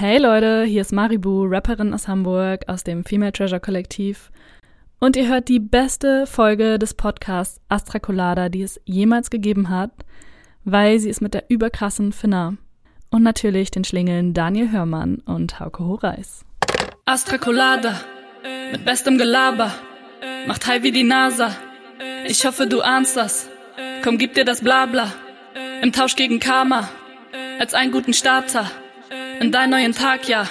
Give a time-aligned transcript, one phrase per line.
[0.00, 4.30] Hey Leute, hier ist Maribu, Rapperin aus Hamburg, aus dem Female Treasure Kollektiv.
[5.00, 9.90] Und ihr hört die beste Folge des Podcasts Astra Colada, die es jemals gegeben hat,
[10.62, 12.54] weil sie ist mit der überkrassen Finna.
[13.10, 16.44] Und natürlich den Schlingeln Daniel Hörmann und Hauke Horeis.
[17.04, 18.00] Astra Colada,
[18.70, 19.74] mit bestem Gelaber,
[20.46, 21.50] macht high wie die NASA.
[22.24, 23.48] Ich hoffe, du ahnst das.
[24.04, 25.12] Komm, gib dir das Blabla.
[25.82, 26.88] Im Tausch gegen Karma,
[27.58, 28.70] als einen guten Starter.
[29.40, 30.46] In deinen neuen Tag, ja.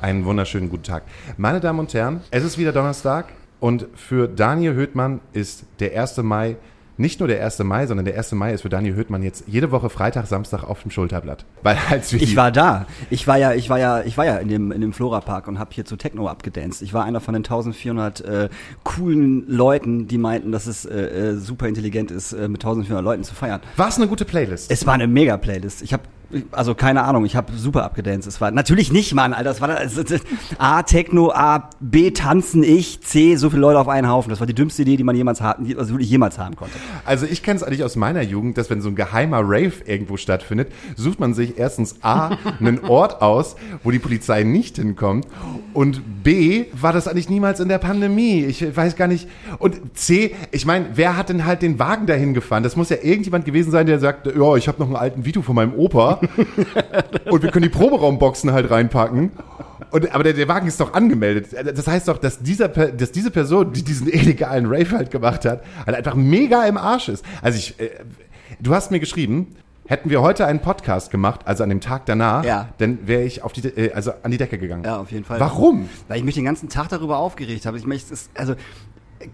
[0.00, 1.02] Einen wunderschönen guten Tag.
[1.36, 3.26] Meine Damen und Herren, es ist wieder Donnerstag
[3.58, 6.18] und für Daniel Höhtmann ist der 1.
[6.18, 6.56] Mai
[6.96, 7.58] nicht nur der 1.
[7.60, 8.32] Mai, sondern der 1.
[8.32, 11.44] Mai ist für Daniel Höhtmann jetzt jede Woche Freitag, Samstag auf dem Schulterblatt.
[11.62, 12.86] Weil als wir ich war da.
[13.10, 15.48] Ich war ja, ich war ja, ich war ja in dem in dem Flora Park
[15.48, 16.82] und habe hier zu Techno abgedanced.
[16.82, 18.48] Ich war einer von den 1400 äh,
[18.84, 23.24] coolen Leuten, die meinten, dass es äh, äh super intelligent ist, äh, mit 1400 Leuten
[23.24, 23.60] zu feiern.
[23.76, 24.70] War es eine gute Playlist?
[24.70, 25.82] Es war eine mega Playlist.
[25.82, 26.04] Ich habe
[26.52, 28.26] also keine Ahnung, ich habe super abgedanced.
[28.26, 29.50] Es war natürlich nicht, Mann, Alter.
[29.50, 30.20] Das war das, das,
[30.58, 34.30] A, Techno, A, B, tanzen ich, C, so viele Leute auf einen Haufen.
[34.30, 36.74] Das war die dümmste Idee, die man jemals haben, also wirklich jemals haben konnte.
[37.04, 40.16] Also ich kenne es eigentlich aus meiner Jugend, dass wenn so ein geheimer Rave irgendwo
[40.16, 45.26] stattfindet, sucht man sich erstens A, einen Ort aus, wo die Polizei nicht hinkommt
[45.72, 48.44] und B, war das eigentlich niemals in der Pandemie.
[48.44, 49.28] Ich weiß gar nicht.
[49.58, 52.62] Und C, ich meine, wer hat denn halt den Wagen dahin gefahren?
[52.62, 55.42] Das muss ja irgendjemand gewesen sein, der sagt, ja, ich habe noch einen alten Vito
[55.42, 56.13] von meinem Opa
[57.30, 59.32] und wir können die Proberaumboxen halt reinpacken.
[59.90, 61.48] Und, aber der, der, Wagen ist doch angemeldet.
[61.52, 65.62] Das heißt doch, dass, dieser, dass diese Person, die diesen illegalen Rave halt gemacht hat,
[65.86, 67.24] halt einfach mega im Arsch ist.
[67.42, 67.90] Also ich, äh,
[68.60, 69.54] du hast mir geschrieben,
[69.86, 72.70] Hätten wir heute einen Podcast gemacht, also an dem Tag danach, ja.
[72.78, 74.82] dann wäre ich auf die, äh, also an die Decke gegangen.
[74.82, 75.38] Ja, auf jeden Fall.
[75.38, 75.90] Warum?
[76.08, 77.76] Weil ich mich den ganzen Tag darüber aufgeregt habe.
[77.76, 78.54] Ich möchte, also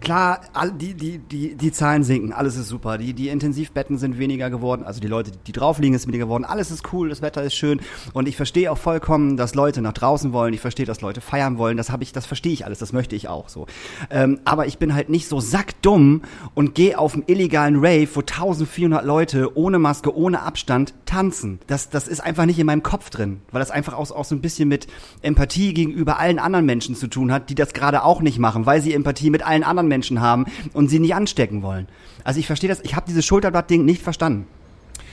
[0.00, 2.98] klar, all, die, die, die, die Zahlen sinken, alles ist super.
[2.98, 6.44] Die, die Intensivbetten sind weniger geworden, also die Leute, die drauf liegen, ist weniger geworden.
[6.44, 7.80] Alles ist cool, das Wetter ist schön.
[8.12, 10.55] Und ich verstehe auch vollkommen, dass Leute nach draußen wollen.
[10.55, 11.77] Ich verstehe, dass Leute feiern wollen.
[11.77, 13.66] Das habe ich, das verstehe ich alles, das möchte ich auch so.
[14.11, 16.22] Ähm, aber ich bin halt nicht so sackdumm
[16.55, 21.61] und gehe auf einen illegalen Rave, wo 1400 Leute ohne Maske, ohne Abstand tanzen.
[21.67, 24.34] Das, das ist einfach nicht in meinem Kopf drin, weil das einfach auch, auch so
[24.34, 24.86] ein bisschen mit
[25.22, 28.80] Empathie gegenüber allen anderen Menschen zu tun hat, die das gerade auch nicht machen, weil
[28.80, 31.89] sie Empathie mit allen anderen anderen Menschen haben und sie nicht anstecken wollen.
[32.24, 34.46] Also ich verstehe das, ich habe dieses Schulterblatt-Ding nicht verstanden.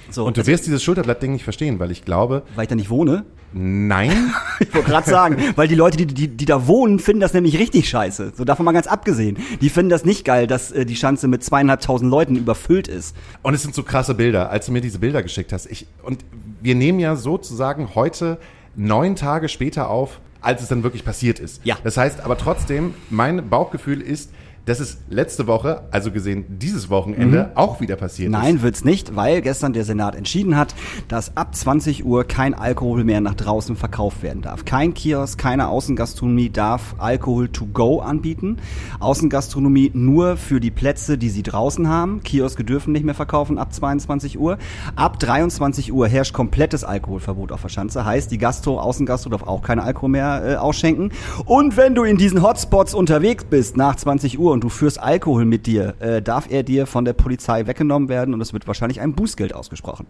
[0.09, 2.43] So, und du wirst dieses Schulterblatt-Ding nicht verstehen, weil ich glaube.
[2.55, 3.25] Weil ich da nicht wohne?
[3.53, 4.33] Nein.
[4.59, 7.57] ich wollte gerade sagen, weil die Leute, die, die, die da wohnen, finden das nämlich
[7.59, 8.33] richtig scheiße.
[8.35, 9.37] So davon mal ganz abgesehen.
[9.61, 13.15] Die finden das nicht geil, dass äh, die Schanze mit zweieinhalbtausend Leuten überfüllt ist.
[13.41, 15.65] Und es sind so krasse Bilder, als du mir diese Bilder geschickt hast.
[15.65, 16.23] Ich, und
[16.61, 18.37] wir nehmen ja sozusagen heute
[18.75, 21.61] neun Tage später auf, als es dann wirklich passiert ist.
[21.65, 21.77] Ja.
[21.83, 24.31] Das heißt aber trotzdem, mein Bauchgefühl ist,
[24.67, 27.57] das ist letzte Woche, also gesehen dieses Wochenende, mhm.
[27.57, 28.63] auch wieder passiert Nein, ist.
[28.63, 30.75] wird's nicht, weil gestern der Senat entschieden hat,
[31.07, 34.65] dass ab 20 Uhr kein Alkohol mehr nach draußen verkauft werden darf.
[34.65, 38.57] Kein Kiosk, keine Außengastronomie darf Alkohol to go anbieten.
[38.99, 42.21] Außengastronomie nur für die Plätze, die sie draußen haben.
[42.23, 44.57] Kioske dürfen nicht mehr verkaufen ab 22 Uhr.
[44.97, 48.03] Ab 23 Uhr herrscht komplettes Alkoholverbot auf der Schanze.
[48.03, 51.13] Heißt, die Gastro, Außengastro darf auch kein Alkohol mehr äh, ausschenken.
[51.45, 55.45] Und wenn du in diesen Hotspots unterwegs bist nach 20 Uhr und du führst Alkohol
[55.45, 58.99] mit dir, äh, darf er dir von der Polizei weggenommen werden und es wird wahrscheinlich
[59.01, 60.07] ein Bußgeld ausgesprochen.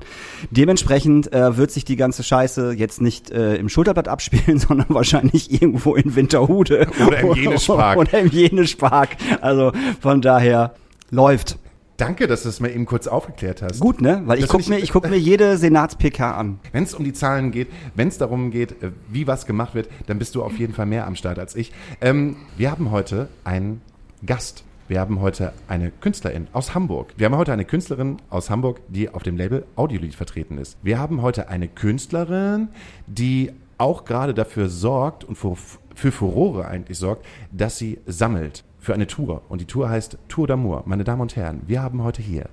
[0.52, 5.62] Dementsprechend äh, wird sich die ganze Scheiße jetzt nicht äh, im Schulterblatt abspielen, sondern wahrscheinlich
[5.62, 6.88] irgendwo in Winterhude.
[7.06, 7.98] Oder im Jenespark.
[7.98, 9.18] Oder im Jenespark.
[9.42, 10.76] Also von daher
[11.12, 11.60] läuft.
[11.98, 13.82] Danke, dass du es mir eben kurz aufgeklärt hast.
[13.82, 14.22] Gut, ne?
[14.28, 16.60] Weil ich gucke mir, ich guck mir jede Senats-PK an.
[16.72, 19.90] Wenn es um die Zahlen geht, wenn es darum geht, äh, wie was gemacht wird,
[20.06, 21.74] dann bist du auf jeden Fall mehr am Start als ich.
[22.00, 23.82] Ähm, wir haben heute einen
[24.26, 24.64] Gast.
[24.88, 27.14] Wir haben heute eine Künstlerin aus Hamburg.
[27.18, 30.78] Wir haben heute eine Künstlerin aus Hamburg, die auf dem Label Audiolied vertreten ist.
[30.82, 32.70] Wir haben heute eine Künstlerin,
[33.06, 35.56] die auch gerade dafür sorgt und für,
[35.94, 39.44] für Furore eigentlich sorgt, dass sie sammelt für eine Tour.
[39.50, 40.84] Und die Tour heißt Tour d'Amour.
[40.86, 42.50] Meine Damen und Herren, wir haben heute hier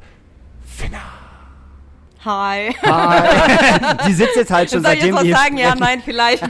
[0.67, 0.99] Finna.
[2.25, 2.75] Hi.
[2.85, 4.09] Hi.
[4.09, 5.59] Die sitzt jetzt halt schon Soll seitdem ich jetzt was sagen?
[5.59, 6.43] Ja, nein, vielleicht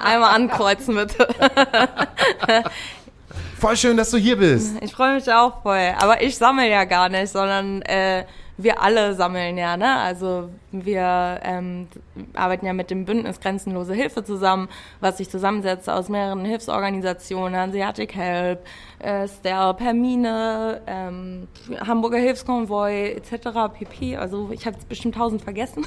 [0.00, 1.26] einmal ankreuzen bitte.
[3.58, 4.76] Voll schön, dass du hier bist.
[4.82, 5.94] Ich freue mich auch voll.
[5.98, 8.24] Aber ich sammle ja gar nicht, sondern äh,
[8.58, 9.96] wir alle sammeln ja, ne?
[9.96, 11.88] Also wir ähm,
[12.34, 14.68] arbeiten ja mit dem Bündnis Grenzenlose Hilfe zusammen,
[15.00, 18.60] was sich zusammensetzt aus mehreren Hilfsorganisationen, Hanseatic Help,
[18.98, 21.48] äh, STELP, Hermine, ähm,
[21.86, 23.74] Hamburger Hilfskonvoi etc.
[23.74, 24.16] pp.
[24.16, 25.84] Also ich habe bestimmt tausend vergessen.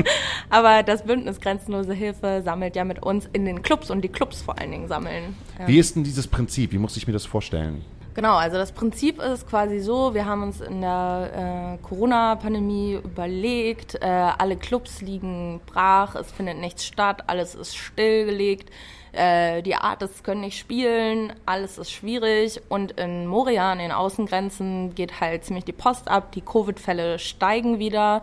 [0.50, 4.40] Aber das Bündnis Grenzenlose Hilfe sammelt ja mit uns in den Clubs und die Clubs
[4.42, 5.36] vor allen Dingen sammeln.
[5.58, 5.66] Ähm.
[5.66, 6.72] Wie ist denn dieses Prinzip?
[6.72, 7.84] Wie muss ich mir das vorstellen?
[8.14, 13.96] Genau, also das Prinzip ist quasi so, wir haben uns in der äh, Corona-Pandemie überlegt,
[13.96, 18.70] äh, alle Clubs liegen brach, es findet nichts statt, alles ist stillgelegt,
[19.10, 24.94] äh, die Artists können nicht spielen, alles ist schwierig und in Moria, an den Außengrenzen,
[24.94, 28.22] geht halt ziemlich die Post ab, die Covid-Fälle steigen wieder.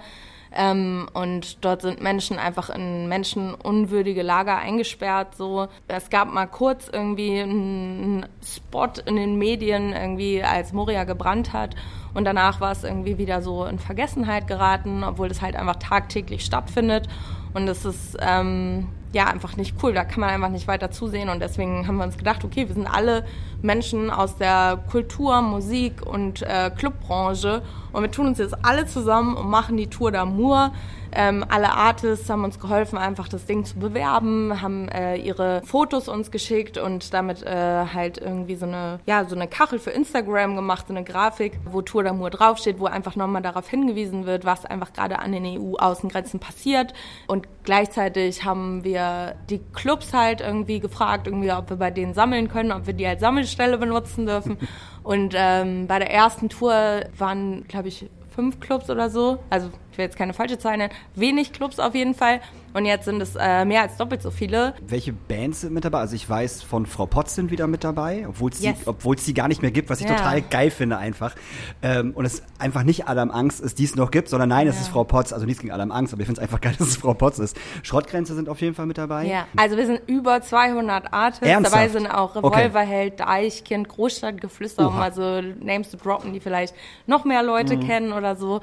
[0.54, 5.36] Ähm, und dort sind Menschen einfach in menschenunwürdige Lager eingesperrt.
[5.36, 11.54] So, es gab mal kurz irgendwie einen Spot in den Medien, irgendwie als Moria gebrannt
[11.54, 11.76] hat.
[12.14, 16.44] Und danach war es irgendwie wieder so in Vergessenheit geraten, obwohl das halt einfach tagtäglich
[16.44, 17.08] stattfindet.
[17.54, 19.94] Und es ist ähm, ja einfach nicht cool.
[19.94, 21.30] Da kann man einfach nicht weiter zusehen.
[21.30, 23.26] Und deswegen haben wir uns gedacht, okay, wir sind alle
[23.62, 27.62] Menschen aus der Kultur, Musik und äh, Clubbranche.
[27.92, 30.72] Und wir tun uns jetzt alle zusammen und machen die Tour d'Amour.
[31.14, 36.08] Ähm, alle Artists haben uns geholfen, einfach das Ding zu bewerben, haben äh, ihre Fotos
[36.08, 40.56] uns geschickt und damit äh, halt irgendwie so eine, ja, so eine Kachel für Instagram
[40.56, 44.66] gemacht, so eine Grafik, wo Tour d'Amour draufsteht, wo einfach nochmal darauf hingewiesen wird, was
[44.66, 46.94] einfach gerade an den EU-Außengrenzen passiert.
[47.28, 52.48] Und gleichzeitig haben wir die Clubs halt irgendwie gefragt, irgendwie, ob wir bei denen sammeln
[52.48, 54.58] können, ob wir die als Sammelstelle benutzen dürfen.
[55.04, 59.40] Und ähm, bei der ersten Tour waren, glaube ich, fünf Clubs oder so.
[59.50, 60.94] Also ich will jetzt keine falsche Zahl nennen.
[61.16, 62.40] Wenig Clubs auf jeden Fall.
[62.74, 64.74] Und jetzt sind es äh, mehr als doppelt so viele.
[64.88, 66.00] Welche Bands sind mit dabei?
[66.00, 68.78] Also ich weiß, von Frau Potts sind wieder mit dabei, obwohl es Yes.
[68.86, 70.16] die, die gar nicht mehr gibt, was ich Ja.
[70.16, 71.36] total geil finde einfach.
[71.82, 74.80] Ähm, und es einfach nicht Adam Angst ist, die es noch gibt, sondern nein, es
[74.80, 75.34] ist Frau Potts.
[75.34, 77.40] Also nichts gegen Adam Angst, aber ich finde es einfach geil, dass es Frau Potts
[77.40, 77.58] ist.
[77.84, 79.26] Schrottgrenze sind auf jeden Fall mit dabei.
[79.26, 81.46] Ja, also wir sind über 200 Artists.
[81.46, 81.76] Ernsthaft?
[81.76, 82.48] Dabei sind auch Okay.
[82.62, 86.74] Revolverheld, Deichkind, Großstadtgeflüster, um mal so Names zu droppen, die vielleicht
[87.06, 87.86] noch mehr Leute Mhm.
[87.88, 88.62] kennen oder so.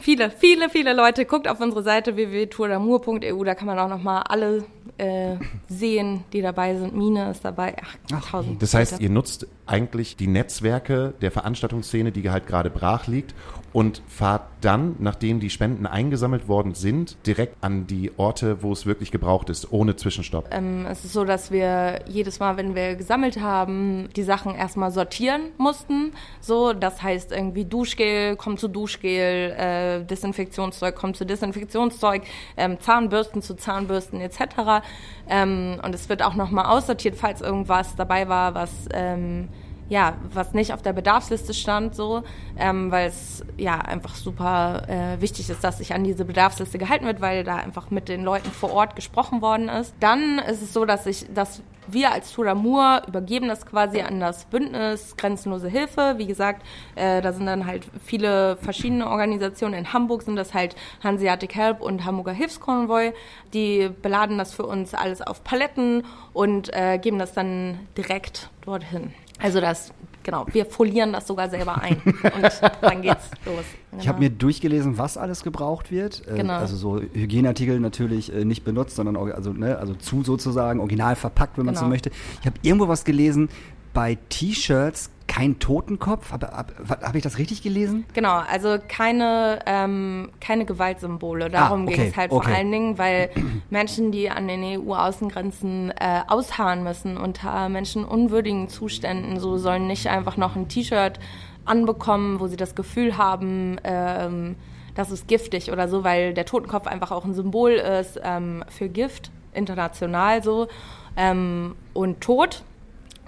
[0.00, 1.24] Viele, viele, viele Leute.
[1.24, 4.64] Guckt auf unsere Seite www.tourdamour.eu, da kann man auch noch mal alle
[4.98, 5.36] äh,
[5.68, 6.96] sehen, die dabei sind.
[6.96, 7.76] Mine ist dabei.
[8.12, 8.62] Ach, tausend.
[8.62, 13.34] Das heißt, ihr nutzt eigentlich die Netzwerke der Veranstaltungsszene, die halt gerade brach liegt
[13.76, 18.86] und fahrt dann, nachdem die Spenden eingesammelt worden sind, direkt an die Orte, wo es
[18.86, 20.48] wirklich gebraucht ist, ohne Zwischenstopp.
[20.50, 24.92] Ähm, es ist so, dass wir jedes Mal, wenn wir gesammelt haben, die Sachen erstmal
[24.92, 26.12] sortieren mussten.
[26.40, 32.22] So, das heißt irgendwie Duschgel kommt zu Duschgel, äh, Desinfektionszeug kommt zu Desinfektionszeug,
[32.56, 34.86] ähm, Zahnbürsten zu Zahnbürsten etc.
[35.28, 39.50] Ähm, und es wird auch nochmal aussortiert, falls irgendwas dabei war, was ähm,
[39.88, 42.22] ja, was nicht auf der Bedarfsliste stand, so,
[42.58, 47.06] ähm, weil es ja einfach super äh, wichtig ist, dass sich an diese Bedarfsliste gehalten
[47.06, 49.94] wird, weil da einfach mit den Leuten vor Ort gesprochen worden ist.
[50.00, 54.18] Dann ist es so, dass ich, dass wir als Tour d'Amour übergeben das quasi an
[54.18, 56.14] das Bündnis Grenzenlose Hilfe.
[56.16, 56.66] Wie gesagt,
[56.96, 59.74] äh, da sind dann halt viele verschiedene Organisationen.
[59.74, 60.74] In Hamburg sind das halt
[61.04, 63.12] Hanseatic Help und Hamburger Hilfskonvoi.
[63.54, 69.14] Die beladen das für uns alles auf Paletten und äh, geben das dann direkt dorthin.
[69.38, 69.92] Also das,
[70.22, 73.64] genau, wir folieren das sogar selber ein und dann geht's los.
[73.90, 74.02] Genau.
[74.02, 76.26] Ich habe mir durchgelesen, was alles gebraucht wird.
[76.26, 76.54] Äh, Genau.
[76.54, 81.58] Also so Hygieneartikel natürlich äh, nicht benutzt, sondern also, ne, also zu sozusagen, original verpackt,
[81.58, 81.90] wenn man so Genau.
[81.90, 82.10] möchte.
[82.40, 83.48] Ich habe irgendwo was gelesen,
[83.92, 86.32] bei T-Shirts kein Totenkopf.
[86.32, 88.04] Habe hab, hab ich das richtig gelesen?
[88.14, 91.50] Genau, also keine, ähm, keine Gewaltsymbole.
[91.50, 92.44] Darum Ah, okay, ging es halt okay.
[92.48, 93.30] vor allen Dingen, weil
[93.70, 100.36] Menschen, die an den EU-Außengrenzen äh, ausharren müssen unter menschenunwürdigen Zuständen, so sollen nicht einfach
[100.36, 101.18] noch ein T-Shirt
[101.64, 104.56] anbekommen, wo sie das Gefühl haben, ähm,
[104.94, 108.88] das ist giftig oder so, weil der Totenkopf einfach auch ein Symbol ist ähm, für
[108.88, 110.68] Gift, international so,
[111.16, 112.62] ähm, und Tod.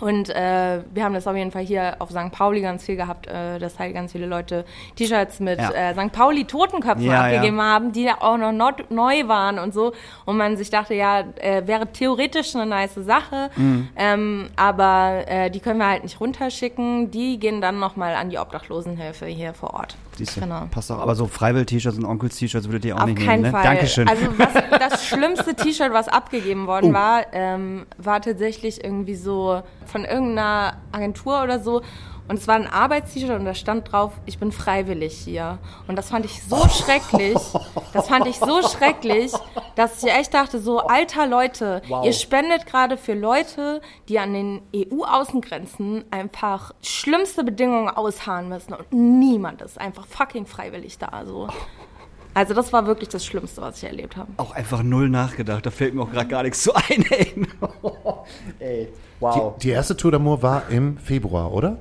[0.01, 2.31] Und äh, wir haben das auf jeden Fall hier auf St.
[2.31, 4.65] Pauli ganz viel gehabt, äh, dass halt ganz viele Leute
[4.97, 5.71] T-Shirts mit Ja.
[5.71, 6.13] äh, St.
[6.13, 7.65] Pauli Totenköpfen Ja, abgegeben ja.
[7.65, 9.93] haben, die auch noch not, neu waren und so.
[10.25, 13.89] Und man sich dachte, ja, äh, wäre theoretisch eine nice Sache, Mhm.
[13.97, 17.11] ähm, aber äh, die können wir halt nicht runterschicken.
[17.11, 19.97] Die gehen dann nochmal an die Obdachlosenhilfe hier vor Ort.
[20.19, 20.67] Siehst du, Genau.
[20.71, 20.99] passt auch.
[20.99, 23.51] Aber so Freiwill-T-Shirts und Onkels-T-Shirts würdet ihr auch Auf nicht keinen nehmen, ne?
[23.53, 23.63] Fall.
[23.65, 24.09] Dankeschön.
[24.09, 24.49] Also was,
[24.91, 26.95] das schlimmste T-Shirt, was abgegeben worden Oh.
[26.95, 31.83] war, ähm, war tatsächlich irgendwie so von irgendeiner Agentur oder so.
[32.29, 35.59] Und es war ein Arbeits-T-Shirt und da stand drauf, ich bin freiwillig hier.
[35.87, 37.39] Und das fand ich so schrecklich.
[37.95, 39.33] Das fand ich so schrecklich,
[39.77, 44.61] dass ich echt dachte, so, alter Leute, ihr spendet gerade für Leute, die an den
[44.77, 48.75] EU-Außengrenzen einfach schlimmste Bedingungen ausharren müssen.
[48.75, 51.25] Und niemand ist einfach fucking freiwillig da.
[51.25, 51.49] So.
[52.35, 54.31] Also das war wirklich das Schlimmste, was ich erlebt habe.
[54.37, 55.65] auch einfach null nachgedacht.
[55.65, 57.05] Da fällt mir auch gerade gar nichts zu ein.
[57.11, 57.47] Ey,
[58.61, 59.55] ey wow.
[59.57, 61.79] Die, die erste Tour d'Amour war im Februar, oder?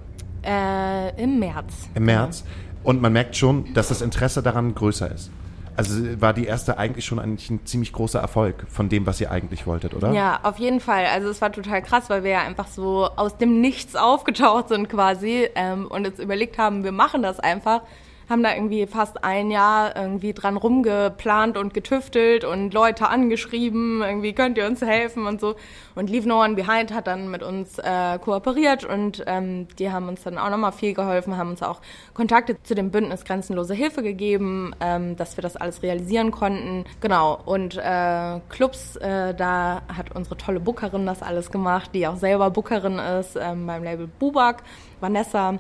[0.48, 1.90] Äh, Im März.
[1.94, 2.44] Im März.
[2.84, 5.30] Und man merkt schon, dass das Interesse daran größer ist.
[5.76, 9.30] Also war die erste eigentlich schon eigentlich ein ziemlich großer Erfolg von dem, was ihr
[9.30, 10.12] eigentlich wolltet, oder?
[10.12, 11.06] Ja, auf jeden Fall.
[11.06, 14.90] Also es war total krass, weil wir ja einfach so aus dem Nichts aufgetaucht sind
[14.90, 17.82] quasi ähm, und jetzt überlegt haben, wir machen das einfach
[18.30, 24.34] haben da irgendwie fast ein Jahr irgendwie dran rumgeplant und getüftelt und Leute angeschrieben, irgendwie
[24.34, 25.56] könnt ihr uns helfen und so.
[25.96, 30.08] Und Leave No One Behind hat dann mit uns äh, kooperiert und ähm, die haben
[30.08, 31.82] uns dann auch nochmal viel geholfen, haben uns auch
[32.14, 36.86] Kontakte zu dem Bündnis Grenzenlose Hilfe gegeben, ähm, dass wir das alles realisieren konnten.
[37.02, 42.18] Genau, und äh, Clubs, äh, da hat unsere tolle Bookerin das alles gemacht, die auch
[42.18, 44.64] selber Bookerin ist ähm, beim Label Bubak,
[45.00, 45.58] Vanessa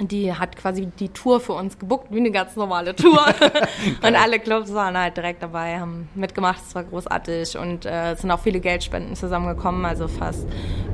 [0.00, 3.24] die hat quasi die Tour für uns gebuckt, wie eine ganz normale Tour.
[4.02, 8.20] und alle Clubs waren halt direkt dabei, haben mitgemacht, es war großartig und äh, es
[8.20, 10.46] sind auch viele Geldspenden zusammengekommen, also fast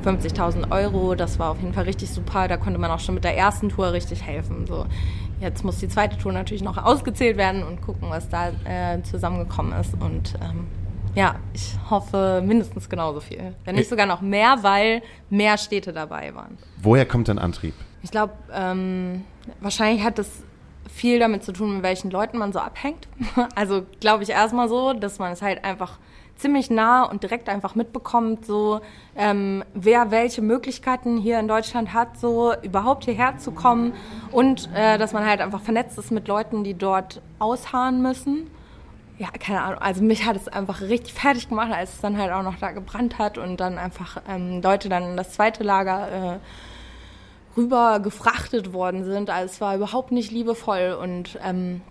[0.05, 1.15] 50.000 Euro.
[1.15, 2.47] Das war auf jeden Fall richtig super.
[2.47, 4.65] Da konnte man auch schon mit der ersten Tour richtig helfen.
[4.67, 4.85] So,
[5.41, 9.77] jetzt muss die zweite Tour natürlich noch ausgezählt werden und gucken, was da äh, zusammengekommen
[9.79, 9.93] ist.
[9.99, 10.67] Und ähm,
[11.15, 13.53] ja, ich hoffe mindestens genauso viel.
[13.65, 16.57] Wenn nicht sogar noch mehr, weil mehr Städte dabei waren.
[16.81, 17.73] Woher kommt dein Antrieb?
[18.03, 19.23] Ich glaube, ähm,
[19.61, 20.29] wahrscheinlich hat das
[20.93, 23.07] viel damit zu tun, mit welchen Leuten man so abhängt.
[23.55, 25.97] Also glaube ich erstmal so, dass man es halt einfach
[26.35, 28.81] ziemlich nah und direkt einfach mitbekommt, so
[29.15, 33.93] ähm, wer welche Möglichkeiten hier in Deutschland hat, so überhaupt hierher zu kommen
[34.31, 38.49] und äh, dass man halt einfach vernetzt ist mit Leuten, die dort ausharren müssen.
[39.19, 39.79] Ja, keine Ahnung.
[39.79, 42.71] Also mich hat es einfach richtig fertig gemacht, als es dann halt auch noch da
[42.71, 46.39] gebrannt hat und dann einfach ähm, Leute dann in das zweite Lager äh,
[47.55, 49.29] rüber gefrachtet worden sind.
[49.29, 51.81] Also es war überhaupt nicht liebevoll und ähm,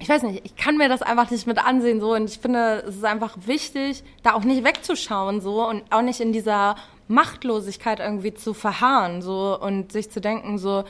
[0.00, 2.84] ich weiß nicht, ich kann mir das einfach nicht mit ansehen so und ich finde,
[2.86, 6.76] es ist einfach wichtig, da auch nicht wegzuschauen so und auch nicht in dieser
[7.08, 10.84] Machtlosigkeit irgendwie zu verharren so und sich zu denken so,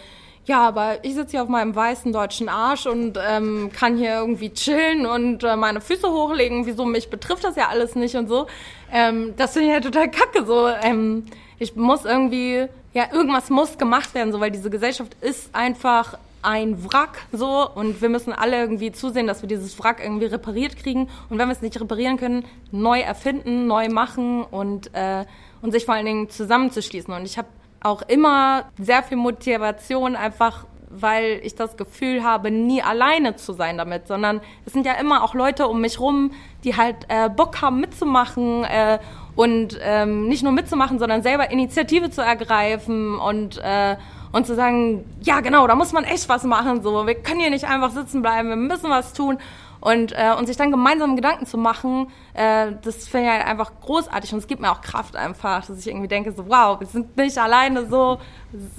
[0.49, 4.50] ja, aber ich sitze hier auf meinem weißen deutschen Arsch und ähm, kann hier irgendwie
[4.50, 6.64] chillen und äh, meine Füße hochlegen.
[6.64, 8.47] Wieso mich betrifft das ja alles nicht und so.
[8.90, 10.47] Ähm, das finde ich ja total kacke.
[10.47, 11.26] So, ähm,
[11.58, 16.85] ich muss irgendwie ja, irgendwas muss gemacht werden, so, weil diese Gesellschaft ist einfach ein
[16.85, 17.68] Wrack so.
[17.75, 21.09] Und wir müssen alle irgendwie zusehen, dass wir dieses Wrack irgendwie repariert kriegen.
[21.28, 25.25] Und wenn wir es nicht reparieren können, neu erfinden, neu machen und äh,
[25.61, 27.12] und sich vor allen Dingen zusammenzuschließen.
[27.12, 27.49] Und ich habe
[27.80, 33.76] auch immer sehr viel Motivation einfach weil ich das Gefühl habe, nie alleine zu sein
[33.76, 36.33] damit, sondern es sind ja immer auch Leute um mich rum,
[36.64, 38.99] die halt äh, Bock haben mitzumachen äh,
[39.38, 43.95] und ähm, nicht nur mitzumachen, sondern selber Initiative zu ergreifen und äh,
[44.33, 47.50] und zu sagen, ja genau, da muss man echt was machen, so wir können hier
[47.50, 49.38] nicht einfach sitzen bleiben, wir müssen was tun
[49.80, 53.71] und, äh, und sich dann gemeinsam Gedanken zu machen, äh, das finde ich halt einfach
[53.80, 56.88] großartig und es gibt mir auch Kraft einfach, dass ich irgendwie denke, so wow, wir
[56.88, 58.18] sind nicht alleine so,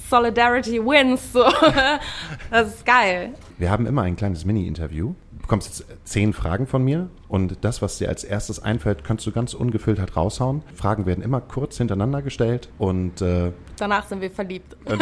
[0.10, 1.46] Solidarity wins, so.
[2.52, 3.34] das ist geil.
[3.58, 5.14] Wir haben immer ein kleines Mini-Interview.
[5.50, 9.26] Du bekommst jetzt zehn Fragen von mir und das, was dir als erstes einfällt, kannst
[9.26, 10.62] du ganz ungefiltert halt raushauen.
[10.76, 14.78] Fragen werden immer kurz hintereinander gestellt und äh, danach sind wir verliebt.
[14.86, 15.02] Kennt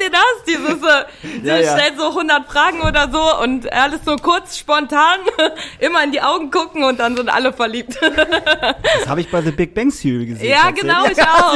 [0.00, 0.22] ihr das?
[0.46, 1.04] Dieses, äh,
[1.46, 1.76] ja, ja.
[1.76, 5.18] stellt so 100 Fragen oder so und alles so kurz, spontan,
[5.80, 7.98] immer in die Augen gucken und dann sind alle verliebt.
[8.00, 10.48] das habe ich bei The Big Bang Theory gesehen.
[10.48, 11.54] Ja, genau, ich auch.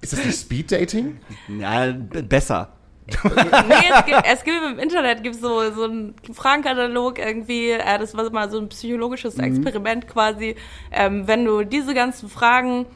[0.00, 1.18] Ist das nicht Speed Dating?
[1.48, 2.73] Ja, besser.
[3.06, 7.70] Nee, es gibt, es gibt im Internet gibt so so einen Fragenkatalog irgendwie.
[7.70, 9.44] Äh, das war mal so ein psychologisches mhm.
[9.44, 10.08] Experiment mhm.
[10.08, 10.56] quasi.
[10.90, 12.86] Ähm, wenn du diese ganzen Fragen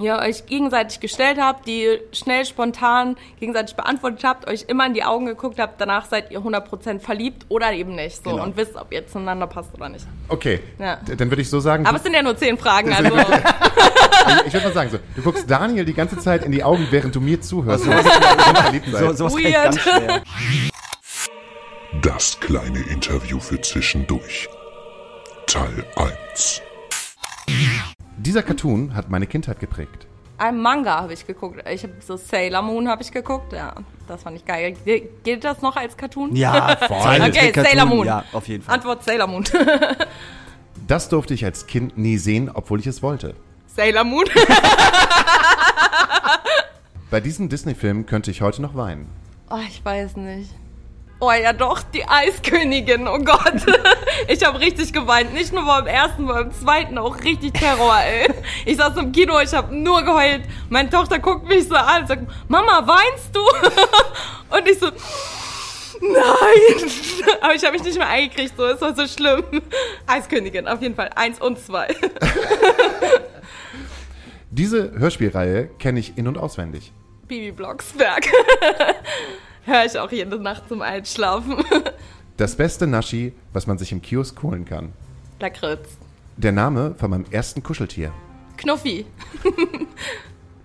[0.00, 5.04] ihr euch gegenseitig gestellt habt, die schnell, spontan gegenseitig beantwortet habt, euch immer in die
[5.04, 8.44] Augen geguckt habt, danach seid ihr 100% verliebt oder eben nicht so genau.
[8.44, 10.06] und wisst, ob ihr zueinander passt oder nicht.
[10.28, 10.98] Okay, ja.
[11.04, 11.86] dann würde ich so sagen...
[11.86, 13.14] Aber es sind ja nur zehn Fragen, also...
[14.46, 17.14] ich würde mal sagen, so, du guckst Daniel die ganze Zeit in die Augen, während
[17.14, 17.84] du mir zuhörst.
[17.84, 17.90] So,
[18.98, 19.64] so, sowas Weird.
[19.64, 20.22] ganz schwer.
[22.00, 24.48] Das kleine Interview für zwischendurch.
[25.46, 26.62] Teil 1.
[28.24, 30.06] Dieser Cartoon hat meine Kindheit geprägt.
[30.38, 31.60] Ein Manga habe ich geguckt.
[31.68, 33.52] Ich habe so Sailor Moon habe ich geguckt.
[33.52, 33.74] Ja,
[34.06, 34.76] das fand ich geil.
[35.24, 36.36] Gilt das noch als Cartoon?
[36.36, 37.20] Ja, voll.
[37.20, 38.06] okay, Sailor Moon.
[38.06, 38.76] Ja, auf jeden Fall.
[38.76, 39.42] Antwort Sailor Moon.
[40.86, 43.34] das durfte ich als Kind nie sehen, obwohl ich es wollte.
[43.66, 44.26] Sailor Moon.
[47.10, 49.08] Bei diesem Disney-Film könnte ich heute noch weinen.
[49.50, 50.50] Oh, ich weiß nicht.
[51.24, 53.64] Oh ja doch, die Eiskönigin, oh Gott.
[54.28, 55.32] Ich habe richtig geweint.
[55.32, 58.28] Nicht nur beim ersten, beim zweiten auch richtig Terror, ey.
[58.66, 60.42] Ich saß im Kino, ich habe nur geheult.
[60.68, 63.40] Meine Tochter guckt mich so an und sagt, Mama, weinst du?
[64.56, 64.86] Und ich so,
[66.00, 66.90] nein.
[67.40, 69.44] Aber ich habe mich nicht mehr eingekriegt, so, es war so schlimm.
[70.08, 71.10] Eiskönigin, auf jeden Fall.
[71.14, 71.94] Eins und zwei.
[74.50, 76.92] Diese Hörspielreihe kenne ich in- und auswendig.
[77.28, 78.26] Bibi Blocksberg.
[79.64, 81.56] Höre ich auch jede Nacht zum Einschlafen.
[82.38, 84.94] Das beste Naschi, was man sich im Kiosk holen kann.
[85.38, 85.86] Lakritz.
[86.38, 88.10] Der Name von meinem ersten Kuscheltier.
[88.56, 89.04] Knuffi.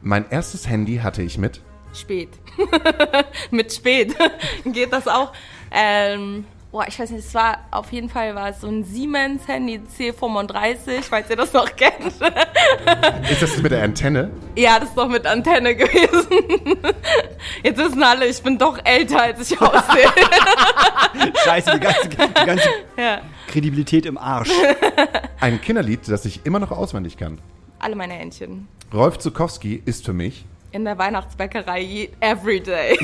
[0.02, 1.62] Mein erstes Handy hatte ich mit.
[1.94, 2.30] Spät.
[3.52, 4.16] Mit spät
[4.66, 5.34] geht das auch.
[5.72, 9.48] Ähm, boah, ich weiß nicht, es war auf jeden Fall war es so ein Siemens
[9.48, 12.14] Handy C35, falls ihr das noch kennt.
[13.30, 14.32] Ist das mit der Antenne?
[14.56, 16.28] ja, das ist doch mit Antenne gewesen.
[17.64, 20.08] Jetzt wissen alle, ich bin doch älter, als ich aussehe.
[21.44, 23.22] Scheiße, die ganze, die ganze ja.
[23.48, 24.50] Kredibilität im Arsch.
[25.40, 27.40] Ein Kinderlied, das ich immer noch auswendig kann.
[27.80, 28.68] Alle meine Händchen.
[28.94, 30.46] Rolf Zukowski ist für mich.
[30.72, 32.98] In der Weihnachtsbäckerei every day.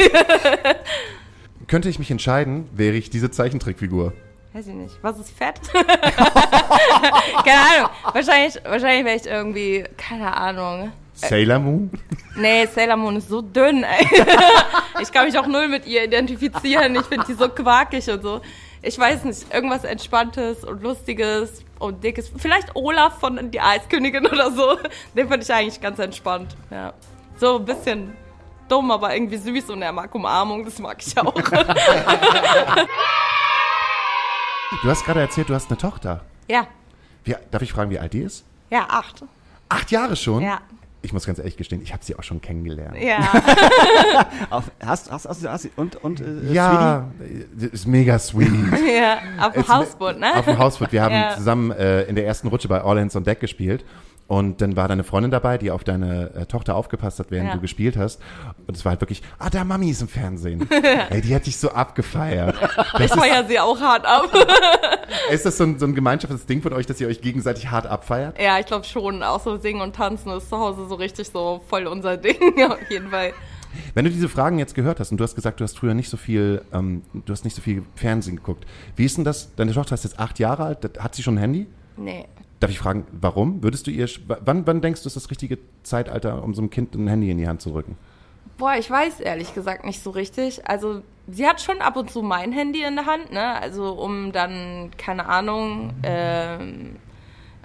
[1.68, 4.14] Könnte ich mich entscheiden, wäre ich diese Zeichentrickfigur.
[4.54, 4.96] Weiß ich nicht.
[5.02, 5.60] Was ist fett?
[5.74, 7.90] keine Ahnung.
[8.12, 10.92] Wahrscheinlich, wahrscheinlich wäre ich irgendwie, keine Ahnung.
[11.16, 11.90] Sailor Moon?
[12.36, 14.08] Nee, Sailor Moon ist so dünn, ey.
[15.02, 16.96] Ich kann mich auch null mit ihr identifizieren.
[16.96, 18.42] Ich finde die so quakig und so.
[18.82, 22.32] Ich weiß nicht, irgendwas Entspanntes und Lustiges und Dickes.
[22.38, 24.78] Vielleicht Olaf von Die Eiskönigin oder so.
[25.16, 26.56] Den finde ich eigentlich ganz entspannt.
[26.70, 26.94] Ja.
[27.40, 28.14] So ein bisschen
[28.74, 30.66] dumm, aber irgendwie süß und er mag Umarmung.
[30.66, 31.34] Das mag ich auch.
[34.82, 36.22] Du hast gerade erzählt, du hast eine Tochter.
[36.50, 36.66] ja,
[37.24, 38.44] Wie, darf ich fragen, wie alt die ist?
[38.70, 39.24] ja, acht.
[39.70, 40.42] Acht Jahre schon?
[40.42, 40.60] Ja,
[41.04, 42.98] Ich muss ganz ehrlich gestehen, ich habe sie auch schon kennengelernt.
[43.00, 43.20] ja.
[44.50, 47.08] Auf, hast, hast, hast, hast, und, und, äh, Ja,
[47.56, 48.50] das ist mega sweet.
[49.00, 49.20] ja.
[49.46, 50.36] Auf dem Hausboot, ne?
[50.36, 50.92] Auf dem Hausboot.
[50.92, 51.36] Wir haben Ja.
[51.36, 53.86] zusammen äh, in der ersten Rutsche bei All Hands on Deck gespielt.
[54.34, 57.54] Und dann war deine Freundin dabei, die auf deine äh, Tochter aufgepasst hat, während Ja.
[57.56, 58.20] du gespielt hast.
[58.66, 60.68] Und es war halt wirklich, ah, da Mami ist im Fernsehen.
[61.10, 62.56] Ey, die hat dich so abgefeiert.
[62.94, 64.30] Das Ich ist, feier sie auch hart ab.
[65.32, 67.86] ist das so ein, so ein gemeinschaftliches Ding von euch, dass ihr euch gegenseitig hart
[67.86, 68.40] abfeiert?
[68.42, 69.22] Ja, ich glaube schon.
[69.24, 72.38] Auch so singen und tanzen ist zu Hause so richtig so voll unser Ding.
[72.72, 73.34] Auf jeden Fall.
[73.94, 76.10] Wenn du diese Fragen jetzt gehört hast und du hast gesagt, du hast früher nicht
[76.10, 78.66] so viel, ähm, du hast nicht so viel Fernsehen geguckt.
[78.96, 79.54] Wie ist denn das?
[79.56, 81.00] Deine Tochter ist jetzt acht Jahre alt.
[81.00, 81.68] Hat sie schon ein Handy?
[81.98, 82.26] Nee.
[82.64, 83.62] Darf ich fragen, warum?
[83.62, 86.96] Würdest du ihr, wann, wann denkst du, ist das richtige Zeitalter, um so einem Kind
[86.96, 87.98] ein Handy in die Hand zu rücken?
[88.58, 90.66] Boah, ich weiß ehrlich gesagt nicht so richtig.
[90.66, 93.62] Also, sie hat schon ab und zu mein Handy in der Hand, ne?
[93.62, 96.96] Also, um dann, keine Ahnung, ähm,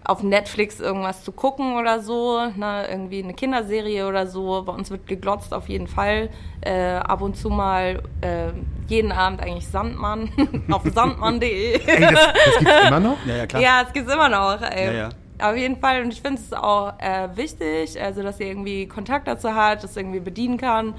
[0.05, 2.87] auf Netflix irgendwas zu gucken oder so, ne?
[2.88, 4.62] Irgendwie eine Kinderserie oder so.
[4.62, 6.31] Bei uns wird geglotzt auf jeden Fall.
[6.61, 8.49] Äh, ab und zu mal, äh,
[8.87, 10.31] jeden Abend eigentlich Sandmann
[10.70, 11.81] auf sandmann.de.
[11.87, 13.16] Ey, das, das gibt's immer noch?
[13.27, 13.62] Ja, ja, klar.
[13.62, 14.62] Ja, es gibt's immer noch.
[14.62, 14.87] Ey.
[14.87, 15.09] Ja, ja.
[15.40, 16.03] Auf jeden Fall.
[16.03, 19.96] Und ich finde es auch äh, wichtig, also dass sie irgendwie Kontakt dazu hat, das
[19.96, 20.94] irgendwie bedienen kann.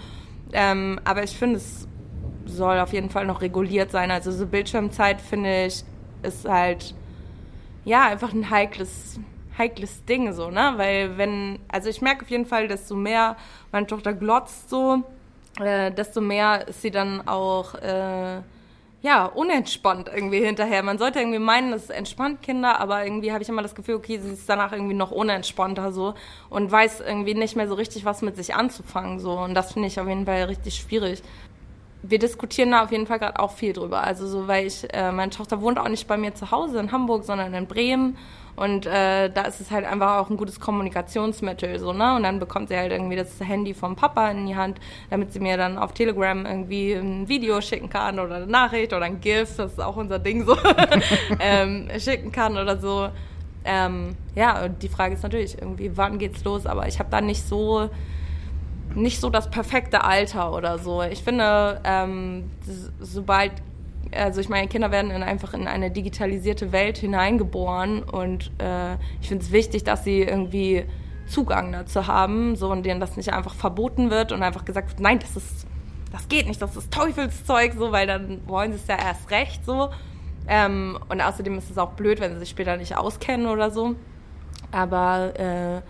[0.54, 1.88] Ähm, aber ich finde, es
[2.45, 4.12] soll auf jeden Fall noch reguliert sein.
[4.12, 5.84] Also so Bildschirmzeit, finde ich,
[6.23, 6.95] ist halt,
[7.86, 9.20] ja, einfach ein heikles,
[9.58, 10.74] heikles Ding so, ne?
[10.78, 13.36] Weil wenn, also ich merke auf jeden Fall, desto mehr
[13.72, 15.04] meine Tochter glotzt so,
[15.60, 18.42] äh, desto mehr ist sie dann auch, äh,
[19.02, 20.84] ja, unentspannt irgendwie hinterher.
[20.84, 23.96] Man sollte irgendwie meinen, das ist entspannt, Kinder, aber irgendwie habe ich immer das Gefühl,
[23.96, 26.15] okay, sie ist danach irgendwie noch unentspannter so
[26.50, 29.32] und weiß irgendwie nicht mehr so richtig, was mit sich anzufangen so.
[29.39, 31.24] Und das finde ich auf jeden Fall richtig schwierig.
[32.01, 34.03] Wir diskutieren da auf jeden Fall gerade auch viel drüber.
[34.03, 36.91] Also so, weil ich, äh, meine Tochter wohnt auch nicht bei mir zu Hause in
[36.91, 38.17] Hamburg, sondern in Bremen.
[38.59, 42.17] Und äh, da ist es halt einfach auch ein gutes Kommunikationsmittel, so, ne?
[42.17, 45.39] Und dann bekommt sie halt irgendwie das Handy vom Papa in die Hand, damit sie
[45.39, 49.55] mir dann auf Telegram irgendwie ein Video schicken kann oder eine Nachricht oder ein GIF,
[49.55, 50.57] das ist auch unser Ding so,
[51.39, 53.07] ähm, schicken kann oder so.
[53.63, 56.65] Ähm, ja, und die Frage ist natürlich irgendwie, wann geht's los?
[56.65, 57.89] Aber ich habe da nicht so
[58.95, 61.02] nicht so das perfekte Alter oder so.
[61.04, 62.49] Ich finde, ähm,
[62.99, 63.52] sobald,
[64.12, 69.28] also ich meine, Kinder werden in, einfach in eine digitalisierte Welt hineingeboren und äh, ich
[69.28, 70.86] finde es wichtig, dass sie irgendwie
[71.28, 74.99] Zugang dazu haben, so und denen das nicht einfach verboten wird und einfach gesagt wird,
[74.99, 75.67] nein, das ist,
[76.12, 79.63] das geht nicht, das ist Teufelszeug, so, weil dann wollen sie es ja erst recht
[79.63, 79.89] so.
[80.47, 83.95] Ähm, und außerdem ist es auch blöd, wenn sie sich später nicht auskennen oder so.
[84.71, 85.82] Aber äh,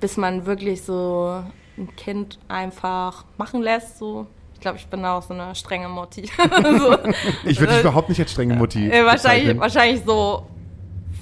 [0.00, 1.42] bis man wirklich so
[1.78, 4.26] ein Kind einfach machen lässt, so.
[4.54, 6.26] Ich glaube, ich bin da auch so eine strenge Mutti.
[6.78, 6.96] so,
[7.44, 10.46] Ich würde dich überhaupt nicht als strenge Mutti äh, wahrscheinlich, wahrscheinlich so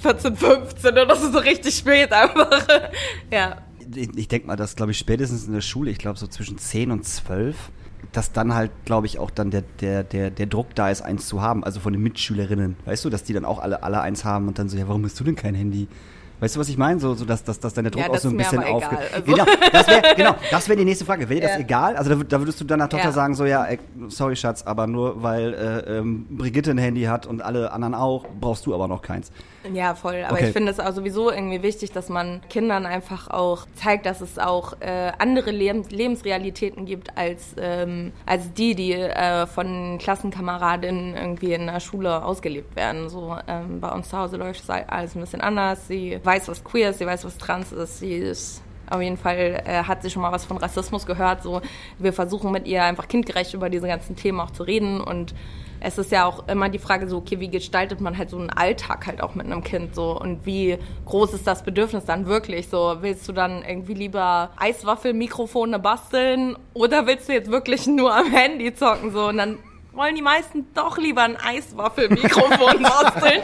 [0.01, 2.65] 14, 15 oder das ist so richtig spät einfach.
[3.31, 3.57] ja.
[3.93, 6.57] Ich, ich denke mal, dass, glaube ich, spätestens in der Schule, ich glaube so zwischen
[6.57, 7.55] 10 und 12,
[8.11, 11.27] dass dann halt, glaube ich, auch dann der, der, der, der Druck da ist, eins
[11.27, 12.77] zu haben, also von den Mitschülerinnen.
[12.85, 15.03] Weißt du, dass die dann auch alle, alle eins haben und dann so, ja, warum
[15.03, 15.87] hast du denn kein Handy?
[16.39, 16.99] Weißt du, was ich meine?
[16.99, 18.99] So, so dass, dass, dass deine Druck Ja, auch das so ein bisschen aufgeht.
[19.13, 19.23] also.
[19.31, 21.29] Genau, das wäre genau, das wär die nächste Frage.
[21.29, 21.61] Wäre dir das Ja.
[21.61, 21.95] egal?
[21.95, 23.11] Also da, da würdest du deiner Tochter Ja.
[23.13, 23.65] sagen, so ja,
[24.09, 28.25] sorry Schatz, aber nur weil äh, ähm, Brigitte ein Handy hat und alle anderen auch,
[28.39, 29.31] brauchst du aber noch keins.
[29.73, 30.23] Ja, voll.
[30.23, 30.47] Aber Okay.
[30.47, 34.37] ich finde es auch sowieso irgendwie wichtig, dass man Kindern einfach auch zeigt, dass es
[34.37, 41.53] auch äh, andere Leb Lebensrealitäten gibt als, ähm, als die, die äh, von Klassenkameradinnen irgendwie
[41.53, 43.09] in der Schule ausgelebt werden.
[43.09, 45.87] So ähm, bei uns zu Hause läuft es halt alles ein bisschen anders.
[45.87, 49.63] Sie weiß, was queer ist, sie weiß, was trans ist, sie ist auf jeden Fall
[49.65, 51.41] äh, hat sie schon mal was von Rassismus gehört.
[51.41, 51.61] So,
[51.97, 55.33] wir versuchen mit ihr einfach kindgerecht über diese ganzen Themen auch zu reden und
[55.85, 58.49] es ist ja auch immer die Frage so, okay, wie gestaltet man halt so einen
[58.49, 62.69] Alltag halt auch mit einem Kind so und wie groß ist das Bedürfnis dann wirklich
[62.69, 62.97] so?
[63.01, 68.73] Willst du dann irgendwie lieber Eiswaffelmikrofone basteln oder willst du jetzt wirklich nur am Handy
[68.73, 69.59] zocken so und dann
[69.95, 73.41] wollen die meisten doch lieber ein Eiswaffelmikrofon basteln.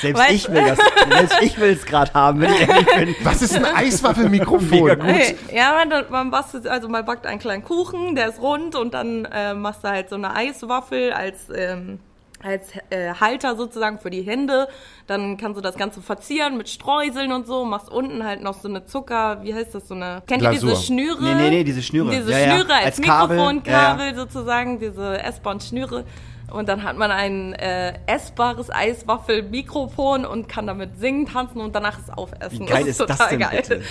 [0.00, 3.16] Selbst Weißt ich will das, selbst ich will es gerade haben, wenn ich ehrlich bin.
[3.22, 4.68] Was ist ein Eiswaffelmikrofon?
[4.70, 5.04] Mega gut.
[5.04, 8.94] Hey, ja, man, man bastelt, also man backt einen kleinen Kuchen, der ist rund und
[8.94, 12.00] dann äh, machst du halt so eine Eiswaffel als ähm,
[12.44, 14.68] als äh, Halter sozusagen für die Hände.
[15.06, 17.64] Dann kannst du das Ganze verzieren mit Streuseln und so.
[17.64, 20.70] Machst unten halt noch so eine Zucker, wie heißt das, so eine, kennt ihr Glasur.
[20.70, 21.22] diese Schnüre?
[21.22, 22.10] Nee, nee, nee, diese Schnüre.
[22.10, 22.54] Diese Ja, ja.
[22.54, 23.36] Schnüre als, Als Kabel.
[23.36, 24.16] Mikrofonkabel Ja, ja.
[24.16, 26.04] sozusagen, diese S-Bahn-Schnüre.
[26.50, 31.98] Und dann hat man ein äh, essbares Eiswaffel-Mikrofon und kann damit singen, tanzen und danach
[31.98, 32.60] es aufessen.
[32.60, 33.56] Wie geil das ist das total denn geil.
[33.56, 33.82] bitte?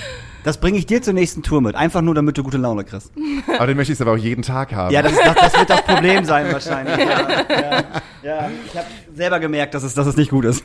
[0.44, 1.76] Das bringe ich dir zur nächsten Tour mit.
[1.76, 3.12] Einfach nur, damit du gute Laune kriegst.
[3.58, 4.94] Aber den möchte ich aber auch jeden Tag haben.
[4.94, 6.98] Ja, das, ist, das, das wird das Problem sein wahrscheinlich.
[6.98, 7.84] Ja, ja,
[8.24, 8.52] ja.
[8.66, 10.64] Ich habe selber gemerkt, dass es, dass es nicht gut ist.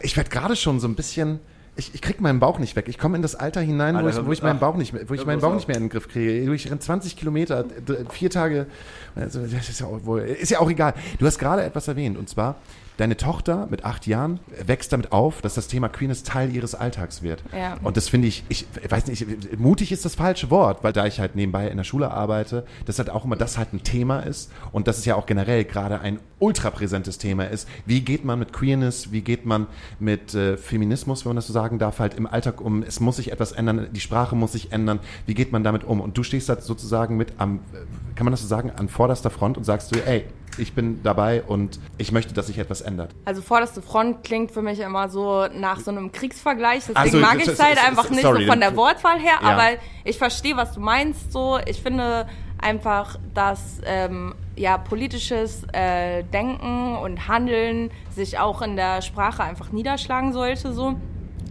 [0.00, 1.40] Ich werde gerade schon so ein bisschen.
[1.76, 2.88] Ich, ich krieg meinen Bauch nicht weg.
[2.88, 4.58] Ich komme in das Alter hinein, wo Alter, ich, hör wo ich meinen.
[4.58, 6.52] Bauch nicht mehr, wo ich meinen Bauch nicht mehr in den Griff kriege.
[6.54, 7.64] Ich renne 20 Kilometer,
[8.10, 8.66] vier Tage.
[9.14, 10.94] Also, das ist ja, auch, ist ja auch egal.
[11.18, 12.56] Du hast gerade etwas erwähnt und zwar
[12.96, 17.22] deine Tochter mit acht Jahren wächst damit auf, dass das Thema Queerness Teil ihres Alltags
[17.22, 17.42] wird.
[17.56, 17.76] Ja.
[17.82, 21.20] Und das finde ich, ich weiß nicht, mutig ist das falsche Wort, weil da ich
[21.20, 24.50] halt nebenbei in der Schule arbeite, dass halt auch immer das halt ein Thema ist
[24.72, 27.68] und dass es ja auch generell gerade ein ultra präsentes Thema ist.
[27.86, 29.66] Wie geht man mit Queerness, wie geht man
[29.98, 33.16] mit äh, Feminismus, wenn man das so sagen darf, halt im Alltag um, es muss
[33.16, 36.00] sich etwas ändern, die Sprache muss sich ändern, wie geht man damit um?
[36.00, 39.30] Und du stehst da sozusagen mit am, äh, kann man das so sagen, an vorderster
[39.30, 40.24] Front und sagst du, ey,
[40.58, 43.10] ich bin dabei und ich möchte, dass sich etwas ändert.
[43.24, 46.80] Also vorderste Front klingt für mich immer so nach so einem Kriegsvergleich.
[46.88, 49.48] Deswegen Also, mag ich es halt einfach nicht sorry, so von der Wortwahl her, Ja.
[49.48, 49.68] aber
[50.04, 51.32] ich verstehe, was du meinst.
[51.32, 52.26] So, ich finde
[52.58, 59.72] einfach, dass ähm, ja politisches äh, Denken und Handeln sich auch in der Sprache einfach
[59.72, 60.72] niederschlagen sollte.
[60.72, 60.96] So,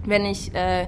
[0.06, 0.88] wenn ich äh,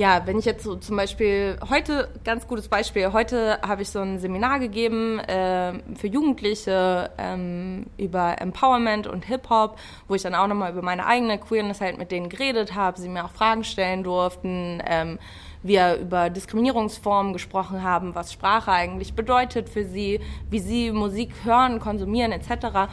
[0.00, 3.98] ja, wenn ich jetzt so zum Beispiel heute, ganz gutes Beispiel, heute habe ich so
[3.98, 10.46] ein Seminar gegeben äh, für Jugendliche ähm, über Empowerment und Hip-Hop, wo ich dann auch
[10.46, 14.02] nochmal über meine eigene Queerness halt mit denen geredet habe, sie mir auch Fragen stellen
[14.02, 15.18] durften, ähm,
[15.62, 21.78] wir über Diskriminierungsformen gesprochen haben, was Sprache eigentlich bedeutet für sie, wie sie Musik hören,
[21.78, 22.90] konsumieren etc.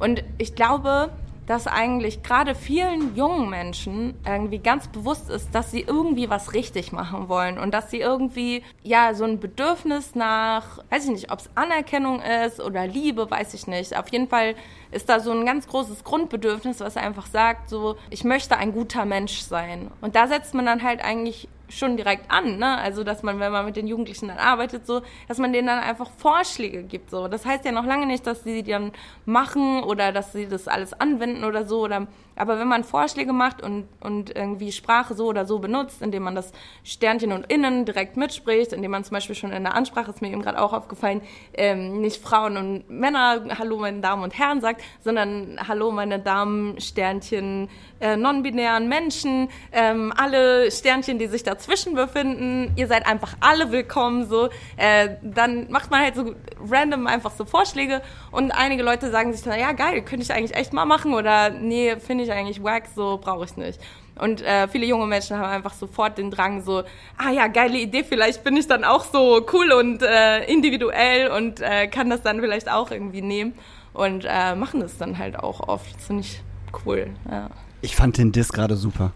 [0.00, 1.10] Und ich glaube,
[1.48, 6.92] dass eigentlich gerade vielen jungen Menschen irgendwie ganz bewusst ist, dass sie irgendwie was richtig
[6.92, 11.38] machen wollen und dass sie irgendwie ja so ein Bedürfnis nach, weiß ich nicht, ob
[11.38, 13.96] es Anerkennung ist oder Liebe, weiß ich nicht.
[13.96, 14.56] Auf jeden Fall
[14.90, 19.06] ist da so ein ganz großes Grundbedürfnis, was einfach sagt, so ich möchte ein guter
[19.06, 19.90] Mensch sein.
[20.02, 22.78] Und da setzt man dann halt eigentlich schon direkt an, ne?
[22.78, 25.80] Also, dass man, wenn man mit den Jugendlichen dann arbeitet, so, dass man denen dann
[25.80, 27.28] einfach Vorschläge gibt, so.
[27.28, 28.92] Das heißt ja noch lange nicht, dass sie die dann
[29.24, 33.62] machen oder dass sie das alles anwenden oder so, oder, aber wenn man Vorschläge macht
[33.62, 36.52] und, und irgendwie Sprache so oder so benutzt, indem man das
[36.84, 40.30] Sternchen und Innen direkt mitspricht, indem man zum Beispiel schon in der Ansprache, ist mir
[40.30, 41.20] eben gerade auch aufgefallen,
[41.54, 46.80] ähm, nicht Frauen und Männer, Hallo meine Damen und Herren sagt, sondern Hallo meine Damen,
[46.80, 47.68] Sternchen,
[48.00, 54.28] äh, non-binären Menschen, ähm, alle Sternchen, die sich dazwischen befinden, ihr seid einfach alle willkommen,
[54.28, 56.34] so, äh, dann macht man halt so
[56.68, 60.54] random einfach so Vorschläge und einige Leute sagen sich dann, ja geil, könnte ich eigentlich
[60.54, 63.80] echt mal machen oder nee, finde ich eigentlich wack, so brauche ich nicht.
[64.20, 66.82] Und äh, viele junge Menschen haben einfach sofort den Drang so,
[67.16, 71.60] ah ja, geile Idee, vielleicht bin ich dann auch so cool und äh, individuell und
[71.60, 73.54] äh, kann das dann vielleicht auch irgendwie nehmen
[73.92, 75.94] und äh, machen das dann halt auch oft.
[75.96, 76.40] Das finde ich
[76.84, 77.50] cool, ja.
[77.80, 79.12] Ich fand den Diss gerade super.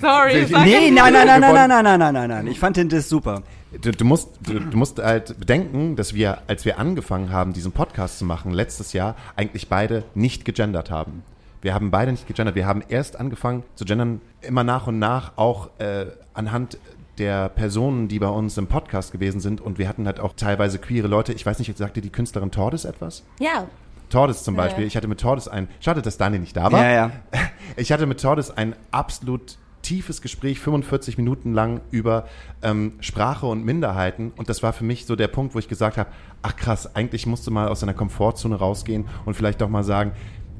[0.00, 2.46] Sorry, Ich- Nee, nein, nein, nein, nein, nein, nein, nein, nein, nein, nein.
[2.46, 3.42] Ich fand den Diss super.
[3.82, 7.70] Du, du, musst, du, du musst halt bedenken, dass wir, als wir angefangen haben, diesen
[7.72, 11.22] Podcast zu machen, letztes Jahr, eigentlich beide nicht gegendert haben.
[11.62, 12.54] Wir haben beide nicht gegendert.
[12.56, 16.78] Wir haben erst angefangen zu gendern, immer nach und nach auch äh, anhand
[17.18, 19.60] der Personen, die bei uns im Podcast gewesen sind.
[19.60, 21.32] Und wir hatten halt auch teilweise queere Leute.
[21.34, 23.24] Ich weiß nicht, sagte die Künstlerin Tordes etwas?
[23.38, 23.66] Ja,
[24.08, 24.82] Tordes zum Beispiel.
[24.84, 24.88] ja.
[24.88, 26.82] Ich hatte mit Tordes ein, schade, dass Daniel nicht da war.
[26.82, 27.10] Ja, ja.
[27.76, 32.26] Ich hatte mit Tordes ein absolut tiefes Gespräch, 45 Minuten lang über
[32.62, 34.32] ähm, Sprache und Minderheiten.
[34.36, 36.10] Und das war für mich so der Punkt, wo ich gesagt habe,
[36.42, 40.12] ach krass, eigentlich musst du mal aus deiner Komfortzone rausgehen und vielleicht doch mal sagen,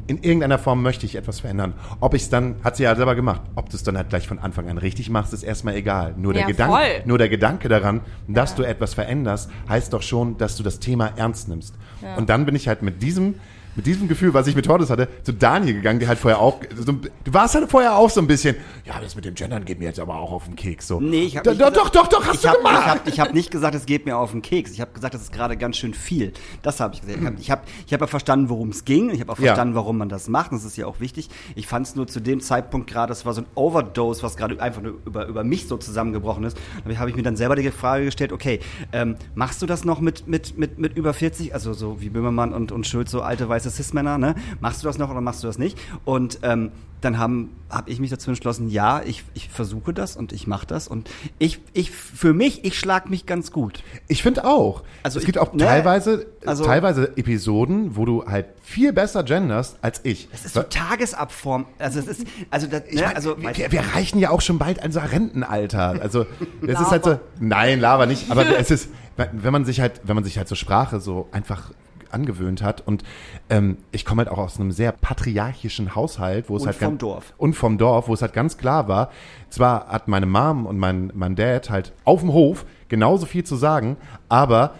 [0.07, 1.75] in irgendeiner Form möchte ich etwas verändern.
[2.01, 4.27] Ob ich es dann, hat sie ja selber gemacht, ob du es dann halt gleich
[4.27, 6.15] von Anfang an richtig machst, ist erstmal egal.
[6.17, 6.73] Nur der, Ja, Gedanke,
[7.05, 11.13] nur der Gedanke daran, dass du etwas veränderst, heißt doch schon, dass du das Thema
[11.15, 11.77] ernst nimmst.
[12.17, 13.37] Und dann bin ich halt mit diesem,
[13.77, 16.61] mit diesem Gefühl, was ich mit Tordes hatte, zu Daniel gegangen, der halt vorher auch,
[16.77, 19.79] so, du warst halt vorher auch so ein bisschen, ja, das mit dem Gendern geht
[19.79, 20.87] mir jetzt aber auch auf den Keks.
[20.89, 21.01] So.
[21.01, 22.83] Nee, ich habe doch, doch, doch, doch, doch, hast ich du hab, gemacht.
[22.83, 24.73] Ich habe ich hab nicht gesagt, es geht mir auf den Keks.
[24.73, 26.33] Ich habe gesagt, das ist gerade ganz schön viel.
[26.63, 27.19] Das habe ich gesagt.
[27.21, 29.11] Ich habe ich hab, hab ja verstanden, worum es ging.
[29.11, 29.47] Ich habe auch Ja.
[29.47, 30.53] verstanden, warum man das macht.
[30.53, 31.29] Das ist ja auch wichtig.
[31.55, 34.61] Ich fand es nur zu dem Zeitpunkt gerade, das war so ein Overdose, was gerade
[34.61, 36.57] einfach nur über, über mich so zusammengebrochen ist.
[36.87, 38.61] Da habe ich mir dann selber die Frage gestellt, okay,
[38.93, 41.55] ähm, machst du das noch mit, mit, mit, mit über 40?
[41.55, 44.35] Also so wie Böhmermann und, und Schulz, so alte weiße Cis-Männer, ne?
[44.61, 45.79] Machst du das noch oder machst du das nicht?
[46.05, 50.33] Und ähm, dann habe hab ich mich dazu entschlossen, ja, ich, ich versuche das und
[50.33, 50.87] ich mache das.
[50.87, 53.83] Und ich, ich, für mich, ich schlag mich ganz gut.
[54.09, 54.83] Ich finde auch.
[55.03, 59.23] Also es gibt ich- auch ne, teilweise, also- teilweise Episoden, wo du halt viel besser
[59.25, 60.29] genderst als ich.
[60.33, 61.67] Es ist so Tagesabform.
[61.79, 64.85] Also es ist, also, das, ne, mein, also wir, wir reichen ja auch schon bald
[64.85, 65.97] unser Rentenalter.
[66.03, 66.27] Also
[66.61, 67.19] das ist halt so.
[67.39, 68.31] Nein, Lava nicht.
[68.31, 71.71] Aber es ist, wenn man sich halt, wenn man sich halt so Sprache so einfach
[72.13, 73.03] angewöhnt hat und
[73.49, 76.89] ähm, ich komme halt auch aus einem sehr patriarchischen Haushalt, wo es Und halt vom
[76.91, 77.35] ganz- Dorf.
[77.39, 79.11] und vom Dorf, wo es halt ganz klar war.
[79.49, 83.57] Zwar hat meine Mom und mein mein Dad halt auf dem Hof genauso viel zu
[83.57, 83.97] sagen,
[84.29, 84.75] aber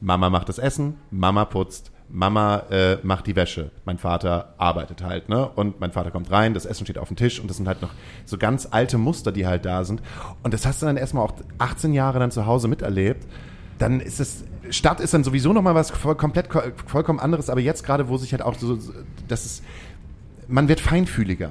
[0.00, 3.70] Mama macht das Essen, Mama putzt, Mama äh, macht die Wäsche.
[3.84, 5.48] Mein Vater arbeitet halt, ne?
[5.54, 7.82] Und mein Vater kommt rein, das Essen steht auf dem Tisch und das sind halt
[7.82, 7.90] noch
[8.24, 10.02] so ganz alte Muster, die halt da sind.
[10.42, 13.26] Und das hast du dann erstmal auch 18 Jahre dann zu Hause miterlebt.
[13.78, 17.60] Dann ist es, Stadt ist dann sowieso nochmal was voll, komplett ko- vollkommen anderes, aber
[17.60, 18.78] jetzt gerade, wo sich halt auch so,
[19.28, 19.62] das ist,
[20.48, 21.50] man wird feinfühliger.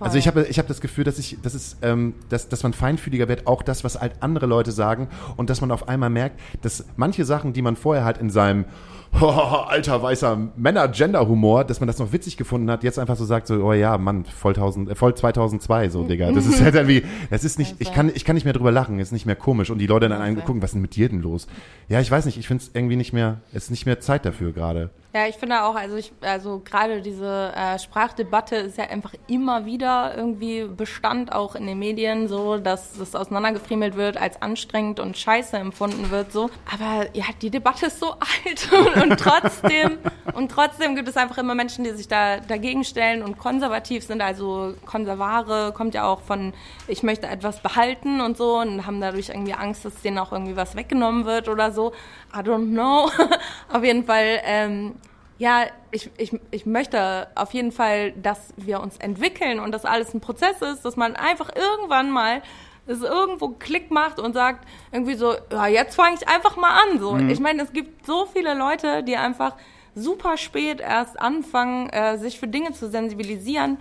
[0.00, 2.72] Also ich habe ich habe das Gefühl, dass ich, dass es, ähm, dass, dass man
[2.72, 6.38] feinfühliger wird, auch das, was halt andere Leute sagen und dass man auf einmal merkt,
[6.62, 8.64] dass manche Sachen, die man vorher halt in seinem
[9.68, 13.54] alter weißer Männer-Gender-Humor, dass man das noch witzig gefunden hat, jetzt einfach so sagt so,
[13.64, 16.30] oh ja, Mann, voll, 1000, äh, voll 2002, so Digga.
[16.32, 18.98] Das ist halt irgendwie, das ist nicht, ich kann, ich kann nicht mehr drüber lachen,
[18.98, 21.08] ist nicht mehr komisch und die Leute dann einen gucken, was ist denn mit dir
[21.08, 21.46] denn los?
[21.88, 24.24] Ja, ich weiß nicht, ich finde es irgendwie nicht mehr, es ist nicht mehr Zeit
[24.24, 24.90] dafür gerade.
[25.18, 29.66] Ja, ich finde auch, also ich, also gerade diese äh, Sprachdebatte ist ja einfach immer
[29.66, 35.18] wieder irgendwie Bestand auch in den Medien, so dass das auseinandergefriemelt wird, als anstrengend und
[35.18, 36.50] scheiße empfunden wird, so.
[36.72, 38.12] Aber ja, die Debatte ist so
[38.44, 39.98] alt und, und trotzdem
[40.34, 44.22] und trotzdem gibt es einfach immer Menschen, die sich da dagegen stellen und konservativ sind.
[44.22, 46.52] Also Konservare kommt ja auch von,
[46.86, 50.54] ich möchte etwas behalten und so und haben dadurch irgendwie Angst, dass denen auch irgendwie
[50.54, 51.92] was weggenommen wird oder so.
[52.32, 53.10] I don't know.
[53.72, 54.40] Auf jeden Fall.
[54.44, 54.94] Ähm,
[55.38, 60.12] ja, ich, ich, ich möchte auf jeden Fall, dass wir uns entwickeln und dass alles
[60.12, 62.42] ein Prozess ist, dass man einfach irgendwann mal
[62.86, 66.98] es irgendwo Klick macht und sagt irgendwie so, ja, jetzt fange ich einfach mal an.
[66.98, 69.56] So, ich meine, es gibt so viele Leute, die einfach
[69.94, 73.78] super spät erst anfangen, äh, sich für Dinge zu sensibilisieren.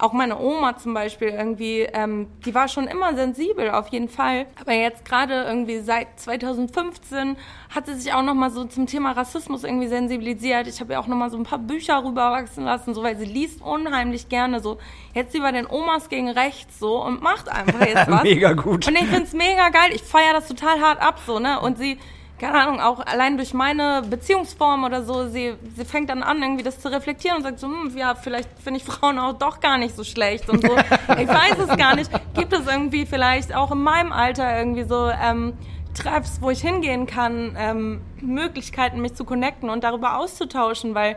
[0.00, 4.46] Auch meine Oma zum Beispiel irgendwie, ähm, die war schon immer sensibel auf jeden Fall.
[4.60, 7.36] Aber jetzt gerade irgendwie seit 2015
[7.74, 10.68] hat sie sich auch noch mal so zum Thema Rassismus irgendwie sensibilisiert.
[10.68, 13.24] Ich habe ja auch noch mal so ein paar Bücher rüberwachsen lassen, so weil sie
[13.24, 14.78] liest unheimlich gerne so
[15.14, 18.22] jetzt über den Omas gegen rechts so und macht einfach jetzt was.
[18.22, 18.86] Mega gut.
[18.86, 19.90] Und ich find's mega geil.
[19.92, 21.98] Ich feiere das total hart ab so ne und sie
[22.38, 26.62] keine Ahnung, auch allein durch meine Beziehungsform oder so, sie, sie fängt dann an, irgendwie
[26.62, 29.78] das zu reflektieren und sagt so, hm, ja, vielleicht finde ich Frauen auch doch gar
[29.78, 30.76] nicht so schlecht und so.
[31.18, 32.10] ich weiß es gar nicht.
[32.34, 35.54] Gibt es irgendwie vielleicht auch in meinem Alter irgendwie so ähm,
[35.94, 41.16] Treffs, wo ich hingehen kann, ähm, Möglichkeiten, mich zu connecten und darüber auszutauschen, weil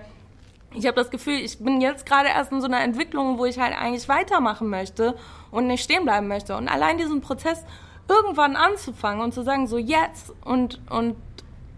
[0.74, 3.60] ich habe das Gefühl, ich bin jetzt gerade erst in so einer Entwicklung, wo ich
[3.60, 5.16] halt eigentlich weitermachen möchte
[5.52, 6.56] und nicht stehen bleiben möchte.
[6.56, 7.66] Und allein diesen Prozess
[8.12, 11.16] irgendwann anzufangen und zu sagen, so jetzt und, und,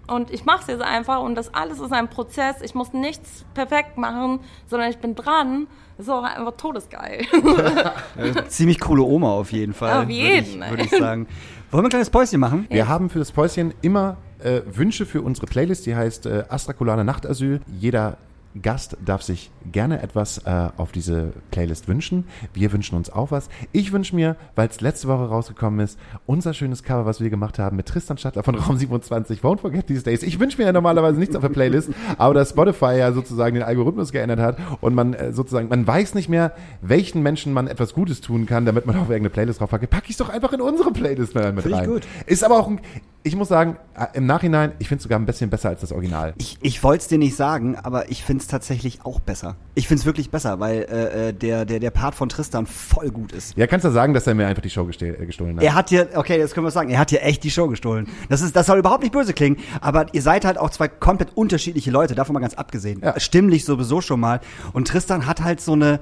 [0.07, 2.61] und ich mache es jetzt einfach und das alles ist ein Prozess.
[2.61, 5.67] Ich muss nichts perfekt machen, sondern ich bin dran.
[5.97, 7.25] Das ist auch einfach todesgeil.
[8.47, 10.03] Ziemlich coole Oma auf jeden Fall.
[10.03, 11.27] Auf jeden, Würde ich, würde ich sagen.
[11.71, 12.67] Wollen wir ein kleines Päuschen machen?
[12.69, 17.03] Wir haben für das Päuschen immer äh, Wünsche für unsere Playlist, die heißt äh, Astrakulane
[17.03, 17.61] Nachtasyl.
[17.79, 18.17] Jeder
[18.61, 22.25] Gast darf sich gerne etwas äh, auf diese Playlist wünschen.
[22.53, 23.49] Wir wünschen uns auch was.
[23.71, 27.59] Ich wünsche mir, weil es letzte Woche rausgekommen ist, unser schönes Cover, was wir gemacht
[27.59, 30.23] haben mit Tristan Stadler von Raum 27, Won't Forget These Days.
[30.23, 33.63] Ich wünsche mir ja normalerweise nichts auf der Playlist, aber dass Spotify ja sozusagen den
[33.63, 37.93] Algorithmus geändert hat und man äh, sozusagen, man weiß nicht mehr, welchen Menschen man etwas
[37.93, 39.89] Gutes tun kann, damit man auf irgendeine Playlist draufpackt.
[39.89, 41.89] Pack ich doch einfach in unsere Playlist mit Finde ich rein.
[41.89, 42.03] gut.
[42.25, 42.79] Ist aber auch ein,
[43.25, 45.93] Ich muss sagen, äh, im Nachhinein, ich finde es sogar ein bisschen besser als das
[45.93, 46.33] Original.
[46.37, 49.55] Ich, ich wollte es dir nicht sagen, aber ich finde es tatsächlich auch besser.
[49.75, 53.11] Ich finde es wirklich besser, weil äh, äh, der, der, der Part von Tristan voll
[53.11, 53.55] gut ist.
[53.55, 55.63] Ja, kannst du sagen, dass er mir einfach die Show äh, gestohlen hat?
[55.63, 58.09] Er hat dir, okay, jetzt können wir sagen, er hat dir echt die Show gestohlen.
[58.27, 61.37] Das ist, das soll überhaupt nicht böse klingen, aber ihr seid halt auch zwei komplett
[61.37, 62.99] unterschiedliche Leute, davon mal ganz abgesehen.
[63.01, 63.17] Ja.
[63.21, 64.41] Stimmlich sowieso schon mal.
[64.73, 66.01] Und Tristan hat halt so eine,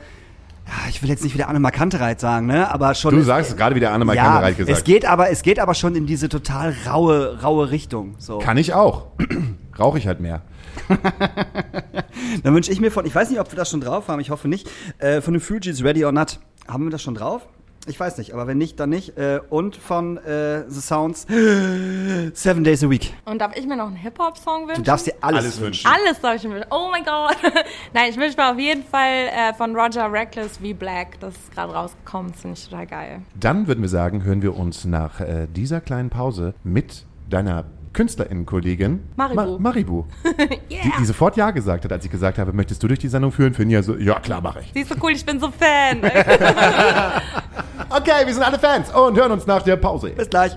[0.90, 3.16] ich will jetzt nicht wieder Anne Kantereit sagen, ne, aber schon.
[3.16, 5.60] Du sagst es gerade, wie der Anne ja, Kantereit gesagt es geht aber, es geht
[5.60, 8.16] aber schon in diese total raue, raue Richtung.
[8.18, 8.40] So.
[8.40, 9.08] Kann ich auch.
[9.80, 10.42] Rauche ich halt mehr.
[12.44, 14.30] Dann wünsche ich mir von, ich weiß nicht, ob wir das schon drauf haben, ich
[14.30, 16.40] hoffe nicht, äh, von den Fugees Ready or Not.
[16.68, 17.48] Haben wir das schon drauf?
[17.88, 19.18] Ich weiß nicht, aber wenn nicht, dann nicht.
[19.18, 21.26] Äh, und von äh, The Sounds
[22.34, 23.14] Seven Days a Week.
[23.26, 24.84] Und darf ich mir noch einen Hip-Hop-Song wünschen?
[24.84, 25.92] Du darfst dir alles, Alles wünschen.
[25.92, 26.70] Alles darf ich mir wünschen.
[26.70, 27.38] Oh mein Gott.
[27.94, 31.20] Nein, ich wünsche mir auf jeden Fall äh, von Roger Reckless wie Black.
[31.20, 32.32] Das ist gerade rausgekommen.
[32.32, 33.22] Das finde ich total geil.
[33.40, 39.02] Dann würden wir sagen, hören wir uns nach äh, dieser kleinen Pause mit deiner KünstlerInnenkollegin
[39.16, 39.60] Maribu.
[39.60, 40.04] Maribu.
[40.70, 43.32] die, die sofort Ja gesagt hat, als ich gesagt habe, möchtest du durch die Sendung
[43.32, 43.54] führen?
[43.54, 44.72] Finja so, ja klar, mache ich.
[44.74, 46.02] Siehst du cool, ich bin so Fan.
[47.94, 50.12] Okay, wir sind alle Fans und hören uns nach der Pause.
[50.12, 50.56] Bis gleich.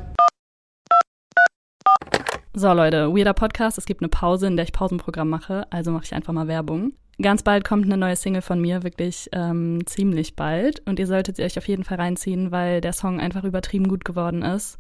[2.53, 3.77] So Leute, weirder Podcast.
[3.77, 6.93] Es gibt eine Pause, in der ich Pausenprogramm mache, also mache ich einfach mal Werbung.
[7.21, 10.81] Ganz bald kommt eine neue Single von mir, wirklich ähm, ziemlich bald.
[10.87, 14.05] Und ihr solltet sie euch auf jeden Fall reinziehen, weil der Song einfach übertrieben gut
[14.05, 14.79] geworden ist.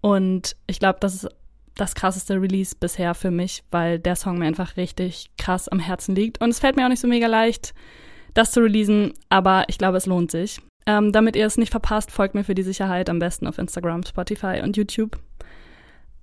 [0.00, 1.28] Und ich glaube, das ist
[1.78, 6.14] das krasseste Release bisher für mich, weil der Song mir einfach richtig krass am Herzen
[6.14, 6.40] liegt.
[6.40, 7.72] Und es fällt mir auch nicht so mega leicht,
[8.34, 10.60] das zu releasen, aber ich glaube, es lohnt sich.
[10.86, 14.02] Ähm, damit ihr es nicht verpasst, folgt mir für die Sicherheit am besten auf Instagram,
[14.04, 15.18] Spotify und YouTube.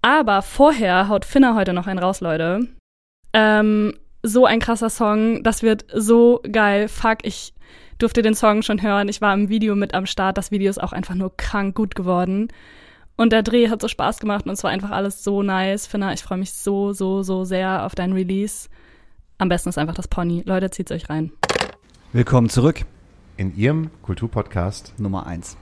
[0.02, 2.68] Aber vorher haut Finna heute noch einen raus, Leute.
[3.34, 6.88] Ähm, so ein krasser Song, das wird so geil.
[6.88, 7.54] Fuck, ich
[7.98, 9.08] durfte den Song schon hören.
[9.08, 10.38] Ich war im Video mit am Start.
[10.38, 12.50] Das Video ist auch einfach nur krank gut geworden.
[13.18, 15.88] Und der Dreh hat so Spaß gemacht und es war einfach alles so nice.
[15.88, 18.68] Finna, ich freue mich so, so, so sehr auf dein Release.
[19.38, 20.44] Am besten ist einfach das Pony.
[20.46, 21.32] Leute, zieht's euch rein.
[22.12, 22.82] Willkommen zurück.
[23.38, 24.94] In ihrem Kulturpodcast.
[24.98, 25.56] Nummer eins.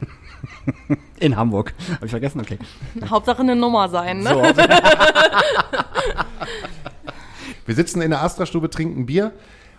[1.20, 1.74] In Hamburg.
[1.96, 2.42] Habe ich vergessen?
[2.42, 2.58] Okay.
[3.10, 4.30] Hauptsache eine Nummer sein, ne?
[4.30, 4.42] So,
[7.66, 9.32] Wir sitzen in der Astra-Stube, trinken Bier.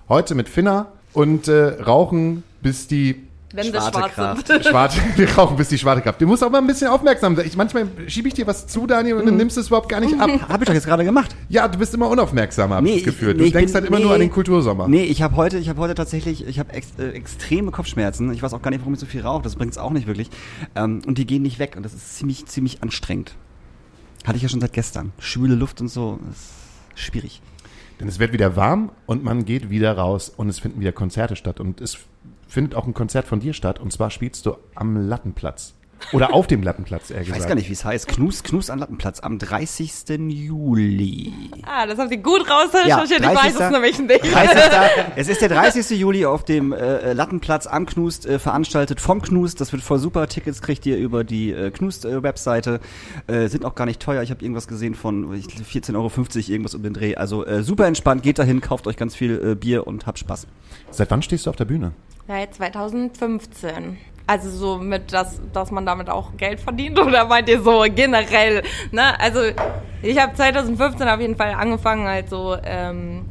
[0.08, 4.46] Heute mit Finna und äh, rauchen, bis die Wenn Schwarte schwarz Kraft.
[4.48, 4.64] sind.
[4.66, 6.20] Schwarte, wir rauchen bis die Schwarte Kraft.
[6.20, 7.46] Du musst auch mal ein bisschen aufmerksam sein.
[7.46, 10.00] Ich, manchmal schiebe ich dir was zu, Daniel, und dann nimmst du es überhaupt gar
[10.00, 10.28] nicht ab.
[10.48, 11.34] habe ich doch jetzt gerade gemacht.
[11.48, 13.34] Ja, du bist immer unaufmerksamer, habe ich das Gefühl.
[13.34, 14.88] Du nee, ich denkst bin- halt immer nee, nur an den Kultursommer.
[14.88, 18.32] Nee, ich habe heute, ich habe heute tatsächlich, ich habe ex, äh, extreme Kopfschmerzen.
[18.32, 19.42] Ich weiß auch gar nicht, warum ich so viel rauche.
[19.42, 20.30] Das bringt's auch nicht wirklich.
[20.74, 21.74] Ähm, und die gehen nicht weg.
[21.76, 23.34] Und das ist ziemlich, ziemlich anstrengend.
[24.26, 25.12] Hatte ich ja schon seit gestern.
[25.18, 26.18] Schwüle Luft und so.
[26.26, 27.40] Das ist schwierig.
[28.00, 31.36] Denn es wird wieder warm und man geht wieder raus und es finden wieder Konzerte
[31.36, 31.60] statt.
[31.60, 31.98] Und es
[32.48, 33.78] findet auch ein Konzert von dir statt.
[33.80, 35.74] Und zwar spielst du am Lattenplatz.
[36.12, 37.40] Oder auf dem Lattenplatz, eher Ich gesagt.
[37.42, 38.08] weiß gar nicht, wie es heißt.
[38.08, 39.90] Knus, Knus an Lattenplatz am 30.
[40.28, 41.32] Juli.
[41.62, 43.20] Ah, das haben sie gut rausrecherchiert.
[43.22, 43.60] Ja, ich weiß 30.
[43.60, 44.34] es nämlich nicht.
[44.34, 44.62] 30.
[45.16, 45.98] es ist der 30.
[45.98, 49.60] Juli auf dem äh, Lattenplatz am Knust äh, veranstaltet vom Knust.
[49.62, 50.26] Das wird voll super.
[50.28, 52.80] Tickets kriegt ihr über die äh, Knust-Webseite.
[53.26, 54.22] Äh, sind auch gar nicht teuer.
[54.22, 56.10] Ich habe irgendwas gesehen von ich- 14,50 Euro
[56.52, 57.14] irgendwas um den Dreh.
[57.16, 58.22] Also äh, super entspannt.
[58.22, 60.46] Geht dahin, kauft euch ganz viel äh, Bier und habt Spaß.
[60.90, 61.92] Seit wann stehst du auf der Bühne?
[62.26, 63.98] Seit 2015.
[64.26, 68.62] Also so mit, dass, dass man damit auch Geld verdient oder meint ihr so generell?
[68.90, 69.18] Ne?
[69.20, 69.40] Also
[70.02, 73.26] ich habe 2015 auf jeden Fall angefangen, halt so, ähm,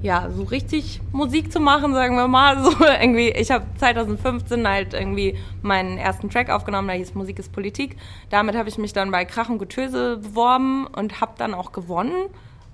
[0.00, 2.56] ja, so richtig Musik zu machen, sagen wir mal.
[2.62, 7.52] So irgendwie, ich habe 2015 halt irgendwie meinen ersten Track aufgenommen, der hieß Musik ist
[7.52, 7.96] Politik.
[8.30, 12.30] Damit habe ich mich dann bei Krach und Getöse beworben und habe dann auch gewonnen,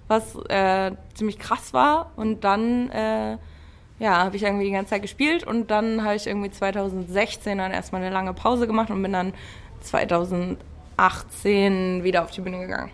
[0.06, 2.12] was äh, ziemlich krass war.
[2.14, 3.38] Und dann äh,
[3.98, 7.72] ja, habe ich irgendwie die ganze Zeit gespielt und dann habe ich irgendwie 2016 dann
[7.72, 9.34] erstmal eine lange Pause gemacht und bin dann
[9.80, 12.90] 2018 wieder auf die Bühne gegangen.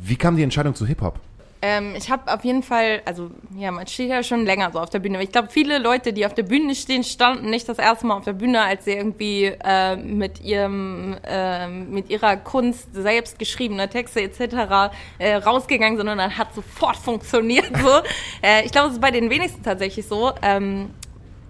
[0.00, 1.18] Wie kam die Entscheidung zu Hip-Hop?
[1.60, 4.90] Ähm, ich habe auf jeden Fall, also ja, man steht ja schon länger so auf
[4.90, 5.20] der Bühne.
[5.22, 8.24] Ich glaube, viele Leute, die auf der Bühne stehen, standen nicht das erste Mal auf
[8.24, 14.20] der Bühne, als sie irgendwie äh, mit ihrem, äh, mit ihrer Kunst selbst geschriebene Texte
[14.22, 14.92] etc.
[15.18, 17.76] Äh, rausgegangen sind und dann hat sofort funktioniert.
[17.76, 18.02] So,
[18.42, 20.32] äh, ich glaube, es ist bei den wenigsten tatsächlich so.
[20.42, 20.90] Ähm,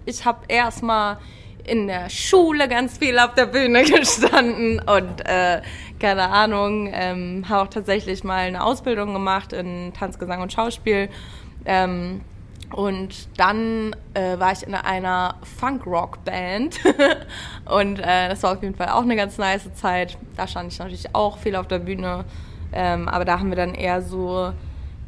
[0.05, 1.17] ich habe erstmal
[1.69, 5.61] in der Schule ganz viel auf der Bühne gestanden und äh,
[5.99, 11.09] keine Ahnung, ähm, habe auch tatsächlich mal eine Ausbildung gemacht in Tanz, Gesang und Schauspiel.
[11.65, 12.21] Ähm,
[12.71, 16.79] und dann äh, war ich in einer Funk-Rock-Band
[17.65, 20.17] und äh, das war auf jeden Fall auch eine ganz nice Zeit.
[20.37, 22.25] Da stand ich natürlich auch viel auf der Bühne,
[22.71, 24.53] ähm, aber da haben wir dann eher so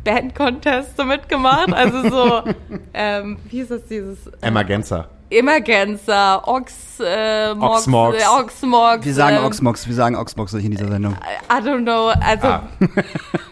[0.03, 1.71] Band-Contests so mitgemacht.
[1.71, 2.43] Also so,
[2.93, 4.27] ähm, wie ist das dieses?
[4.41, 5.07] Emma Genzer.
[5.31, 8.17] Emergencer, Ox, äh, Mox, Oxmox.
[8.17, 9.05] Äh, Oxmox.
[9.05, 11.13] Wir sagen ähm, Oxmox, wir sagen Oxmox nicht in dieser Sendung.
[11.49, 12.63] I don't know, also Ah.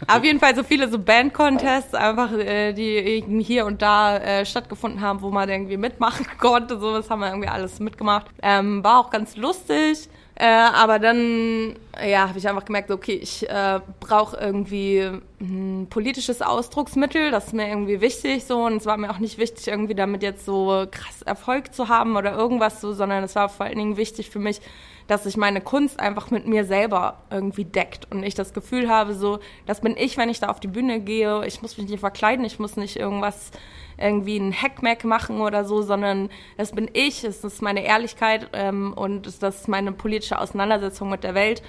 [0.17, 5.01] auf jeden Fall so viele so Band-Contests einfach, äh, die hier und da äh, stattgefunden
[5.01, 8.27] haben, wo man irgendwie mitmachen konnte, so das haben wir irgendwie alles mitgemacht.
[8.41, 10.09] Ähm, war auch ganz lustig,
[10.41, 15.11] äh, aber dann ja, habe ich einfach gemerkt, okay, ich äh, brauche irgendwie
[15.41, 19.37] ein politisches Ausdrucksmittel, das ist mir irgendwie wichtig so und es war mir auch nicht
[19.37, 23.49] wichtig, irgendwie damit jetzt so krass Erfolg zu haben oder irgendwas so, sondern es war
[23.49, 24.61] vor allen Dingen wichtig für mich,
[25.09, 29.13] dass sich meine Kunst einfach mit mir selber irgendwie deckt und ich das Gefühl habe,
[29.15, 31.45] so, das bin ich, wenn ich da auf die Bühne gehe.
[31.45, 33.51] Ich muss mich nicht verkleiden, ich muss nicht irgendwas
[33.97, 38.93] irgendwie ein Hackmack machen oder so, sondern das bin ich, es ist meine Ehrlichkeit ähm,
[38.93, 41.61] und es- das ist meine politische Auseinandersetzung mit der Welt.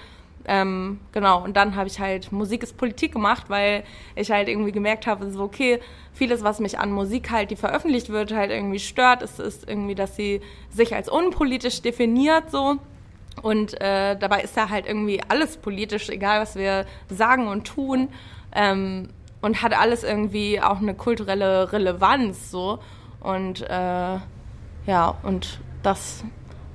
[0.47, 3.85] Ähm, genau, und dann habe ich halt Musik ist Politik gemacht, weil
[4.17, 5.81] ich halt irgendwie gemerkt habe, so okay,
[6.15, 9.95] vieles, was mich an Musik halt, die veröffentlicht wird, halt irgendwie stört, ist, ist irgendwie,
[9.95, 12.77] dass sie sich als unpolitisch definiert so.
[13.43, 18.09] Und äh, dabei ist da halt irgendwie alles politisch, egal was wir sagen und tun.
[18.55, 19.09] Ähm,
[19.41, 22.79] und hat alles irgendwie auch eine kulturelle Relevanz so.
[23.21, 24.19] Und äh,
[24.87, 26.25] ja, und das,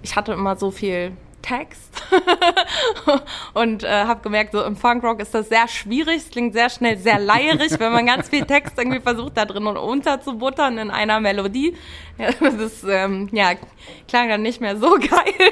[0.01, 1.11] ich hatte immer so viel
[1.45, 2.01] Text
[3.53, 6.97] und äh, habe gemerkt, so im Funkrock ist das sehr schwierig, es klingt sehr schnell
[6.97, 11.19] sehr leierig, wenn man ganz viel Text irgendwie versucht, da drin und unterzubuttern in einer
[11.19, 11.77] Melodie.
[12.17, 13.51] Ja, das ähm, ja,
[14.07, 15.51] klang dann nicht mehr so geil.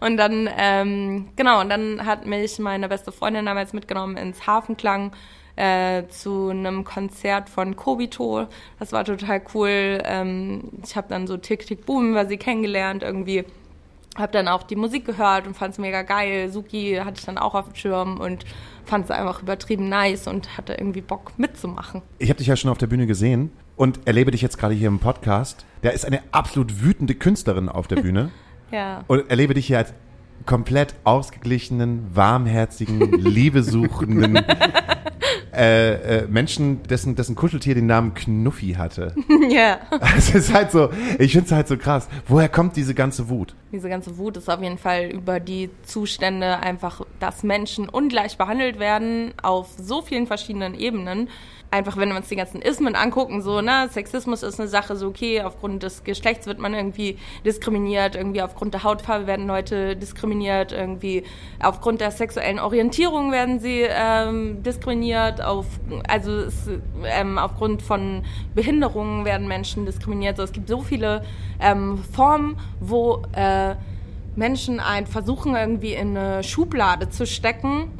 [0.00, 5.12] Und dann, ähm, genau, und dann hat mich meine beste Freundin damals mitgenommen ins Hafenklang
[5.56, 8.46] äh, zu einem Konzert von Kobito.
[8.78, 10.02] Das war total cool.
[10.04, 13.44] Ähm, ich habe dann so Tick Tick Boom über sie kennengelernt irgendwie.
[14.14, 16.48] Hab dann auch die Musik gehört und fand es mega geil.
[16.50, 18.44] Suki hatte ich dann auch auf dem Schirm und
[18.84, 22.02] fand es einfach übertrieben nice und hatte irgendwie Bock mitzumachen.
[22.18, 24.88] Ich habe dich ja schon auf der Bühne gesehen und erlebe dich jetzt gerade hier
[24.88, 25.64] im Podcast.
[25.82, 28.30] Da ist eine absolut wütende Künstlerin auf der Bühne
[28.70, 29.04] Ja.
[29.08, 29.92] und erlebe dich hier als
[30.46, 34.44] komplett ausgeglichenen, warmherzigen, liebesuchenden
[35.54, 39.14] äh, äh, Menschen, dessen, dessen Kuscheltier den Namen Knuffi hatte.
[39.48, 39.78] ja.
[40.16, 42.08] Es ist halt so, ich finde es halt so krass.
[42.26, 43.54] Woher kommt diese ganze Wut?
[43.72, 48.78] Diese ganze Wut ist auf jeden Fall über die Zustände einfach, dass Menschen ungleich behandelt
[48.78, 51.28] werden auf so vielen verschiedenen Ebenen.
[51.74, 55.08] Einfach, wenn wir uns die ganzen Ismen angucken, so, ne, Sexismus ist eine Sache, so,
[55.08, 60.70] okay, aufgrund des Geschlechts wird man irgendwie diskriminiert, irgendwie aufgrund der Hautfarbe werden Leute diskriminiert,
[60.70, 61.24] irgendwie
[61.60, 65.66] aufgrund der sexuellen Orientierung werden sie ähm, diskriminiert, auf,
[66.06, 66.70] also es,
[67.06, 68.22] ähm, aufgrund von
[68.54, 70.36] Behinderungen werden Menschen diskriminiert.
[70.36, 71.24] So, es gibt so viele
[71.58, 73.74] ähm, Formen, wo äh,
[74.36, 77.90] Menschen ein versuchen irgendwie in eine Schublade zu stecken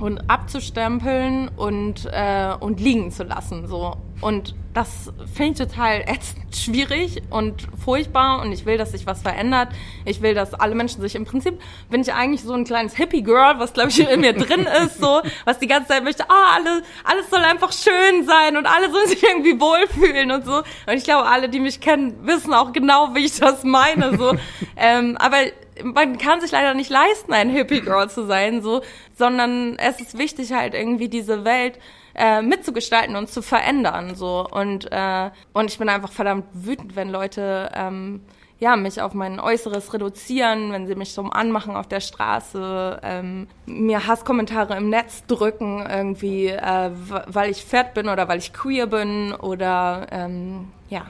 [0.00, 6.54] und abzustempeln und äh, und liegen zu lassen so und das finde ich total ätzend
[6.54, 9.68] schwierig und furchtbar und ich will, dass sich was verändert.
[10.04, 13.22] Ich will, dass alle Menschen sich im Prinzip bin ich eigentlich so ein kleines Hippie
[13.22, 16.54] Girl, was glaube ich in mir drin ist, so was die ganze Zeit möchte, ah
[16.54, 20.58] alle alles soll einfach schön sein und alle sollen sich irgendwie wohlfühlen und so.
[20.58, 24.34] Und ich glaube, alle, die mich kennen, wissen auch genau, wie ich das meine so.
[24.76, 25.38] ähm, aber
[25.82, 28.82] man kann sich leider nicht leisten, ein Hippie Girl zu sein, so,
[29.16, 31.78] sondern es ist wichtig halt irgendwie diese Welt
[32.14, 34.46] äh, mitzugestalten und zu verändern, so.
[34.50, 38.22] Und äh, und ich bin einfach verdammt wütend, wenn Leute ähm,
[38.58, 43.48] ja mich auf mein Äußeres reduzieren, wenn sie mich so anmachen auf der Straße, ähm,
[43.66, 46.90] mir Hasskommentare im Netz drücken irgendwie, äh,
[47.26, 51.06] weil ich fett bin oder weil ich queer bin oder ähm, ja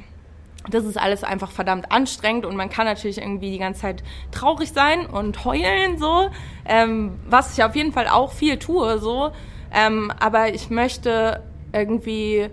[0.69, 4.73] das ist alles einfach verdammt anstrengend und man kann natürlich irgendwie die ganze Zeit traurig
[4.73, 6.29] sein und heulen so,
[6.67, 9.33] ähm, was ich auf jeden Fall auch viel tue so,
[9.73, 11.43] ähm, aber ich möchte
[11.73, 12.51] irgendwie,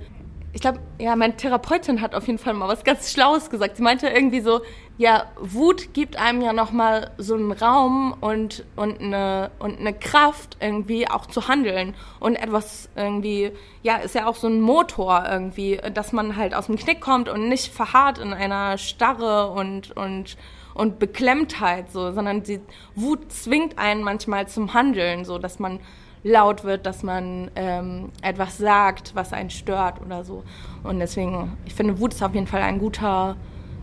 [0.57, 3.77] ich glaube, ja, meine Therapeutin hat auf jeden Fall mal was ganz Schlaues gesagt.
[3.77, 4.61] Sie meinte irgendwie so,
[4.97, 9.93] ja, Wut gibt einem ja noch mal so einen Raum und und eine und eine
[9.93, 13.51] Kraft irgendwie auch zu handeln und etwas irgendwie,
[13.83, 17.29] ja, ist ja auch so ein Motor irgendwie, dass man halt aus dem Knick kommt
[17.29, 20.37] und nicht verharrt in einer Starre und und
[20.73, 22.61] und Beklemmtheit so, sondern die
[22.95, 25.79] Wut zwingt einen manchmal zum Handeln, so dass man
[26.27, 30.43] laut wird, dass man ähm, etwas sagt, was einen stört oder so.
[30.83, 33.37] Und deswegen, ich finde, Wut ist auf jeden Fall ein guter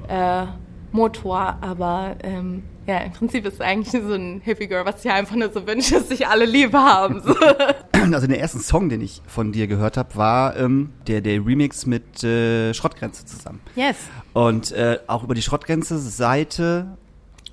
[0.08, 0.46] äh,
[0.92, 5.10] Motor, aber ähm, ja, im Prinzip ist es eigentlich so ein Hippie Girl, was ich
[5.10, 7.22] einfach nur so wünsche, dass sich alle lieb haben.
[7.22, 7.34] So.
[8.12, 11.86] Also der erste Song, den ich von dir gehört habe, war ähm, der, der Remix
[11.86, 13.60] mit äh, Schrottgrenze zusammen.
[13.76, 13.96] Yes.
[14.34, 16.98] Und äh, auch über die Schrottgrenze-Seite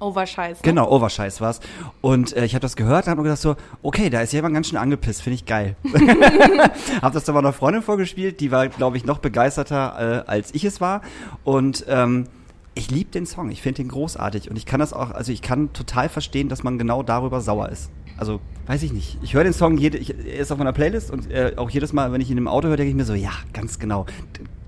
[0.02, 0.64] Overscheiß.
[0.64, 1.60] Genau, Overscheiß war's.
[2.02, 4.54] Und äh, ich habe das gehört und habe mir gedacht so, okay, da ist jemand
[4.56, 5.76] ganz schön angepisst, finde ich geil.
[7.02, 10.66] hab das dann meiner Freundin vorgespielt, die war, glaube ich, noch begeisterter, äh, als ich
[10.66, 11.02] es war.
[11.43, 12.28] Und ähm,
[12.74, 15.41] Ich liebe den Song, ich finde den großartig und ich kann das auch, also ich
[15.41, 17.91] kann total verstehen, dass man genau darüber sauer ist.
[18.18, 19.18] Also, weiß ich nicht.
[19.22, 21.91] Ich höre den Song, jede, ich, er ist auf meiner Playlist und äh, auch jedes
[21.91, 24.06] Mal, wenn ich ihn im Auto höre, denke ich mir so, ja, ganz genau.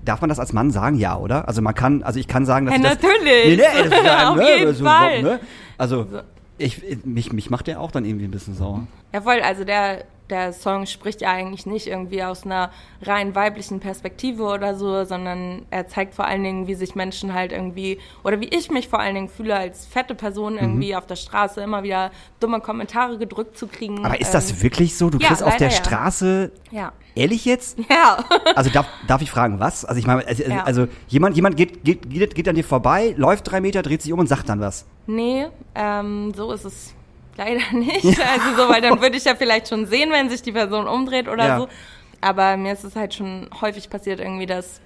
[0.04, 0.96] Darf man das als Mann sagen?
[0.96, 1.48] Ja, oder?
[1.48, 3.46] Also man kann, also ich kann sagen, dass Ja, ich das, natürlich.
[3.46, 5.22] Nee, nee, das ist ja, Auf ne, jeden also, Fall.
[5.22, 5.40] Ne?
[5.78, 6.06] Also
[6.58, 8.86] ich, mich, mich macht der auch dann irgendwie ein bisschen sauer.
[9.12, 9.40] Ja, voll.
[9.40, 12.70] Also der, der Song spricht ja eigentlich nicht irgendwie aus einer
[13.02, 17.52] rein weiblichen Perspektive oder so, sondern er zeigt vor allen Dingen, wie sich Menschen halt
[17.52, 20.96] irgendwie, oder wie ich mich vor allen Dingen fühle als fette Person irgendwie Mhm.
[20.98, 22.10] auf der Straße immer wieder
[22.40, 24.04] dumme Kommentare gedrückt zu kriegen.
[24.04, 25.10] Aber ist Ähm, das wirklich so?
[25.10, 25.74] Du ja, kriegst auf der ja.
[25.74, 26.92] Straße, Ja.
[27.14, 27.78] ehrlich jetzt?
[27.90, 28.24] Ja.
[28.56, 29.84] Also darf, darf ich fragen, was?
[29.84, 30.62] Also ich meine, also, Ja.
[30.64, 34.12] also jemand, jemand geht, geht, geht, geht an dir vorbei, läuft drei Meter, dreht sich
[34.12, 34.86] um und sagt dann was.
[35.06, 36.94] Nee, ähm, so ist es
[37.36, 38.04] leider nicht.
[38.04, 41.28] Also so, weil dann würde ich ja vielleicht schon sehen, wenn sich die Person umdreht
[41.28, 41.58] oder Ja.
[41.58, 41.68] so.
[42.20, 44.80] Aber mir ist es halt schon häufig passiert irgendwie, dass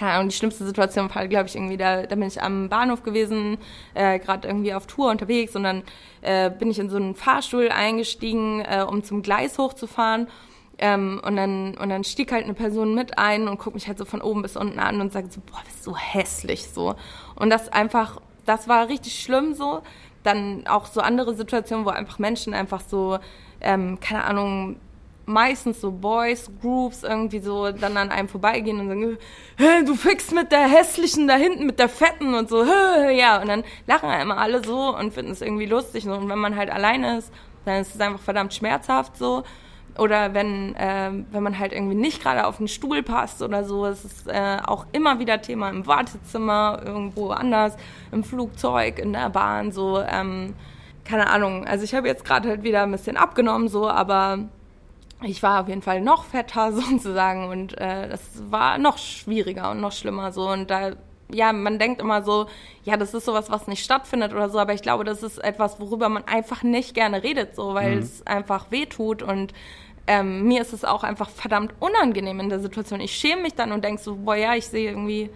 [0.00, 3.02] ja, und die schlimmste Situation war, glaube ich, irgendwie, da, da bin ich am Bahnhof
[3.02, 3.56] gewesen,
[3.94, 5.84] äh, gerade irgendwie auf Tour unterwegs und dann
[6.22, 10.28] äh, bin ich in so einen Fahrstuhl eingestiegen, äh, um zum Gleis hochzufahren.
[10.78, 13.96] Ähm, und dann und dann stieg halt eine Person mit ein und guckt mich halt
[13.96, 16.94] so von oben bis unten an und sagt so, boah, bist du hässlich so.
[17.34, 19.80] Und das einfach, das war richtig schlimm so.
[20.26, 23.18] Dann auch so andere Situationen, wo einfach Menschen einfach so,
[23.60, 24.76] ähm, keine Ahnung,
[25.26, 29.18] meistens so Boys, Groups irgendwie so dann an einem vorbeigehen und sagen,
[29.56, 33.48] hey, du fickst mit der hässlichen da hinten, mit der fetten und so, ja, und
[33.48, 37.18] dann lachen immer alle so und finden es irgendwie lustig und wenn man halt alleine
[37.18, 37.32] ist,
[37.64, 39.42] dann ist es einfach verdammt schmerzhaft so.
[39.98, 43.86] Oder wenn, ähm, wenn man halt irgendwie nicht gerade auf den Stuhl passt oder so,
[43.86, 47.76] es ist äh, auch immer wieder Thema im Wartezimmer, irgendwo anders,
[48.12, 50.54] im Flugzeug, in der Bahn, so, ähm,
[51.04, 51.66] keine Ahnung.
[51.66, 54.40] Also ich habe jetzt gerade halt wieder ein bisschen abgenommen, so, aber
[55.22, 59.80] ich war auf jeden Fall noch fetter sozusagen und äh, das war noch schwieriger und
[59.80, 60.92] noch schlimmer so und da
[61.32, 62.46] ja man denkt immer so
[62.84, 65.80] ja das ist sowas was nicht stattfindet oder so aber ich glaube das ist etwas
[65.80, 69.52] worüber man einfach nicht gerne redet so weil es einfach weh tut und
[70.06, 73.00] ähm, mir ist es auch einfach verdammt unangenehm in der Situation.
[73.00, 75.30] Ich schäme mich dann und denk so boah ja ich sehe irgendwie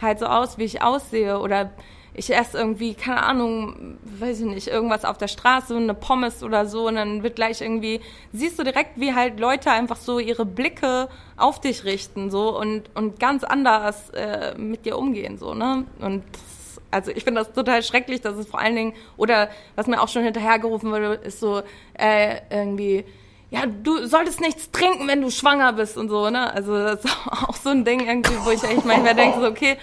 [0.00, 1.38] halt so aus wie ich aussehe.
[1.38, 1.70] Oder
[2.14, 6.66] ich esse irgendwie, keine Ahnung, weiß ich nicht, irgendwas auf der Straße, eine Pommes oder
[6.66, 6.88] so.
[6.88, 8.00] Und dann wird gleich irgendwie,
[8.32, 12.84] siehst du direkt, wie halt Leute einfach so ihre Blicke auf dich richten so und,
[12.94, 15.84] und ganz anders äh, mit dir umgehen so, ne?
[16.00, 19.86] Und das, also ich finde das total schrecklich, dass es vor allen Dingen, oder was
[19.86, 21.62] mir auch schon hinterhergerufen wurde, ist so
[21.94, 23.04] äh, irgendwie,
[23.48, 26.52] ja, du solltest nichts trinken, wenn du schwanger bist und so, ne?
[26.52, 29.78] Also das ist auch so ein Ding irgendwie, wo ich echt manchmal denke, so, okay,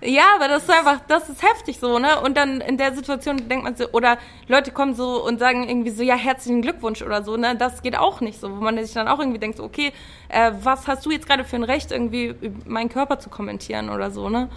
[0.00, 2.20] ja, aber das ist einfach, das ist heftig so, ne?
[2.20, 5.90] Und dann in der Situation denkt man so, oder Leute kommen so und sagen irgendwie
[5.90, 7.56] so, ja, herzlichen Glückwunsch oder so, ne?
[7.56, 9.92] Das geht auch nicht so, wo man sich dann auch irgendwie denkt, so, okay,
[10.28, 13.90] äh, was hast du jetzt gerade für ein Recht, irgendwie über meinen Körper zu kommentieren
[13.90, 14.48] oder so, ne?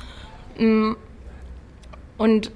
[0.58, 0.94] Mm.
[2.18, 2.52] Und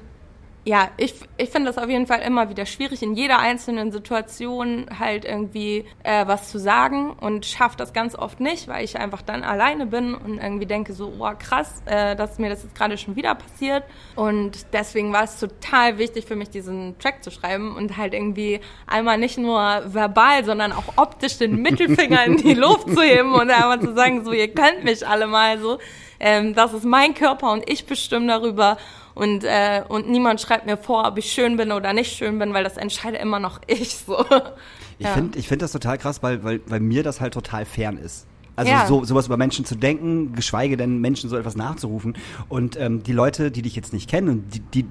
[0.69, 4.85] ja, ich, ich finde das auf jeden Fall immer wieder schwierig, in jeder einzelnen Situation
[4.99, 9.23] halt irgendwie äh, was zu sagen und schaffe das ganz oft nicht, weil ich einfach
[9.23, 12.99] dann alleine bin und irgendwie denke so, oh krass, äh, dass mir das jetzt gerade
[12.99, 13.83] schon wieder passiert.
[14.15, 18.59] Und deswegen war es total wichtig für mich, diesen Track zu schreiben und halt irgendwie
[18.85, 23.49] einmal nicht nur verbal, sondern auch optisch den Mittelfinger in die Luft zu heben und
[23.49, 25.79] einmal zu sagen, so, ihr könnt mich alle mal so.
[26.19, 28.77] Ähm, das ist mein Körper und ich bestimme darüber.
[29.19, 32.53] Und, äh, und niemand schreibt mir vor, ob ich schön bin oder nicht schön bin,
[32.53, 34.23] weil das entscheide immer noch ich so.
[34.97, 35.13] Ich Ja.
[35.13, 38.27] finde ich find das total krass, weil, weil, weil mir das halt total fern ist.
[38.55, 38.85] Also Ja.
[38.87, 42.17] so, sowas über Menschen zu denken, geschweige denn Menschen so etwas nachzurufen.
[42.49, 44.85] Und ähm, die Leute, die dich jetzt nicht kennen und die, die,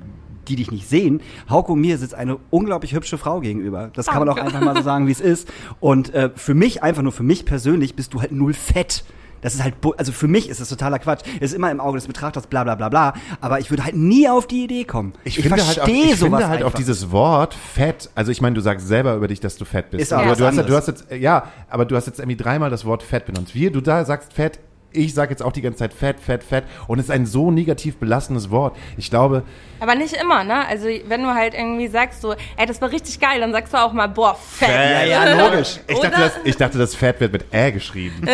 [0.48, 1.20] die dich nicht sehen,
[1.50, 3.90] Hauke und mir sitzt eine unglaublich hübsche Frau gegenüber.
[3.94, 4.54] Das kann man auch Danke.
[4.56, 5.48] einfach mal so sagen, wie es ist.
[5.80, 9.04] Und äh, für mich, einfach nur für mich persönlich, bist du halt null fett.
[9.40, 11.22] Das ist halt, also für mich ist das totaler Quatsch.
[11.40, 13.14] Ist immer im Auge des Betrachters, bla bla bla bla.
[13.40, 15.12] Aber ich würde halt nie auf die Idee kommen.
[15.24, 18.60] Ich, finde halt, auf, ich finde halt auf dieses Wort fett, also ich meine, du
[18.60, 20.02] sagst selber über dich, dass du fett bist.
[20.02, 22.18] Ist auch du, was du, hast, ja- du hast jetzt, ja, aber du hast jetzt
[22.18, 23.54] irgendwie dreimal das Wort fett benutzt.
[23.54, 24.58] Wir, du da sagst fett,
[24.92, 27.50] ich sag jetzt auch die ganze Zeit fett, fett, fett und es ist ein so
[27.50, 28.76] negativ belastendes Wort.
[28.96, 29.42] Ich glaube,
[29.80, 30.66] Aber nicht immer, ne?
[30.66, 33.78] Also wenn du halt irgendwie sagst so, ey, das war richtig geil, dann sagst du
[33.78, 34.68] auch mal, boah, fett.
[34.68, 35.80] Ja, ja, logisch.
[35.86, 38.26] ich dachte, das, ich dachte, das Fett wird mit Ä geschrieben.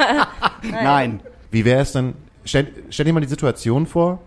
[0.62, 1.20] Nein.
[1.50, 2.14] Wie wäre es dann,
[2.44, 4.20] stell, stell dir mal die Situation vor,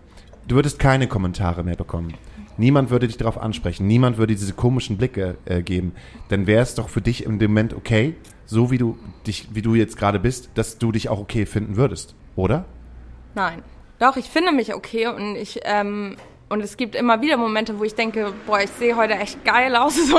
[0.46, 2.14] du würdest keine Kommentare mehr bekommen.
[2.58, 5.92] Niemand würde dich darauf ansprechen, niemand würde diese komischen Blicke äh, geben.
[6.28, 8.14] Dann wäre es doch für dich im Moment okay,
[8.46, 11.76] so wie du dich, wie du jetzt gerade bist, dass du dich auch okay finden
[11.76, 12.64] würdest, oder?
[13.34, 13.62] Nein.
[13.98, 16.16] Doch, ich finde mich okay und ich, ähm,
[16.48, 19.74] und es gibt immer wieder Momente, wo ich denke, boah, ich sehe heute echt geil
[19.74, 19.96] aus.
[20.06, 20.18] So.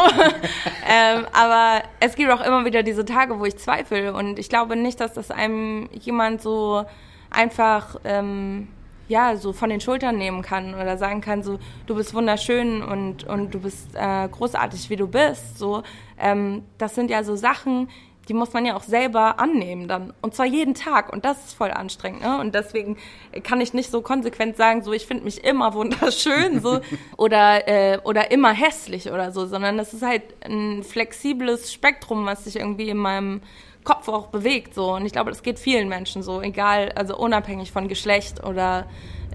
[0.90, 4.14] ähm, aber es gibt auch immer wieder diese Tage, wo ich zweifle.
[4.14, 6.86] Und ich glaube nicht, dass das einem jemand so
[7.30, 8.68] einfach ähm,
[9.08, 13.24] ja, so von den Schultern nehmen kann oder sagen kann, so, du bist wunderschön und,
[13.24, 15.58] und du bist äh, großartig, wie du bist.
[15.58, 15.84] So,
[16.18, 17.90] ähm, das sind ja so Sachen,
[18.28, 20.14] die muss man ja auch selber annehmen dann.
[20.22, 21.12] Und zwar jeden Tag.
[21.12, 22.22] Und das ist voll anstrengend.
[22.22, 22.40] Ne?
[22.40, 22.98] Und deswegen
[23.44, 26.82] kann ich nicht so konsequent sagen, so ich finde mich immer wunderschön so
[27.18, 32.44] oder, äh, oder immer hässlich oder so, sondern das ist halt ein flexibles Spektrum, was
[32.44, 33.42] sich irgendwie in meinem
[33.84, 34.74] Kopf auch bewegt.
[34.74, 34.94] So.
[34.96, 38.88] Und ich glaube, das geht vielen Menschen so, egal, also unabhängig von Geschlecht oder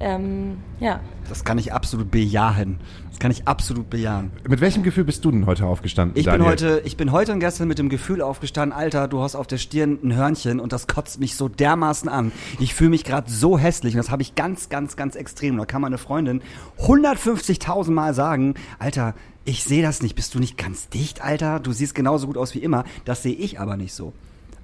[0.03, 1.01] ähm, ja.
[1.29, 2.81] Das kann ich absolut bejahen.
[3.09, 4.33] Das kann ich absolut bejahen.
[4.49, 6.19] Mit welchem Gefühl bist du denn heute aufgestanden?
[6.19, 6.41] Ich Daniel?
[6.41, 9.47] bin heute, ich bin heute und gestern mit dem Gefühl aufgestanden, Alter, du hast auf
[9.47, 12.33] der Stirn ein Hörnchen und das kotzt mich so dermaßen an.
[12.59, 15.57] Ich fühle mich gerade so hässlich und das habe ich ganz, ganz, ganz extrem.
[15.57, 16.43] Da kann meine Freundin
[16.81, 20.17] 150.000 Mal sagen, Alter, ich sehe das nicht.
[20.17, 21.61] Bist du nicht ganz dicht, Alter?
[21.61, 22.85] Du siehst genauso gut aus wie immer.
[23.05, 24.13] Das sehe ich aber nicht so.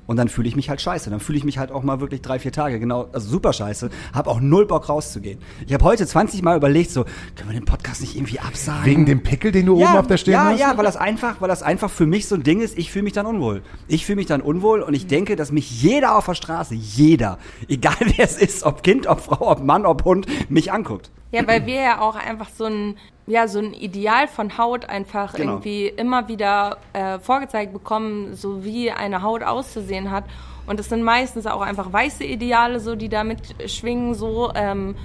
[0.08, 1.10] Und dann fühle ich mich halt scheiße.
[1.10, 3.90] Dann fühle ich mich halt auch mal wirklich drei, vier Tage genau, also super scheiße.
[4.14, 5.38] Hab auch null Bock rauszugehen.
[5.66, 7.04] Ich habe heute 20 Mal überlegt, so,
[7.36, 8.86] können wir den Podcast nicht irgendwie absagen?
[8.86, 10.60] Wegen dem Pickel, den du ja, oben auf der Stirn ja, hast?
[10.60, 13.02] Ja, weil das einfach, weil das einfach für mich so ein Ding ist, ich fühle
[13.02, 13.62] mich dann unwohl.
[13.86, 17.38] Ich fühle mich dann unwohl und ich denke, dass mich jeder auf der Straße, jeder,
[17.68, 21.10] egal wer es ist, ob Kind, ob Frau, ob Mann, ob Hund, mich anguckt.
[21.30, 25.34] Ja, weil wir ja auch einfach so ein, ja, so ein Ideal von Haut einfach
[25.34, 25.52] Genau.
[25.52, 30.24] irgendwie immer wieder äh, vorgezeigt bekommen, so wie eine Haut auszusehen hat.
[30.66, 34.96] Und es sind meistens auch einfach weiße Ideale, so die damit schwingen, so ähm,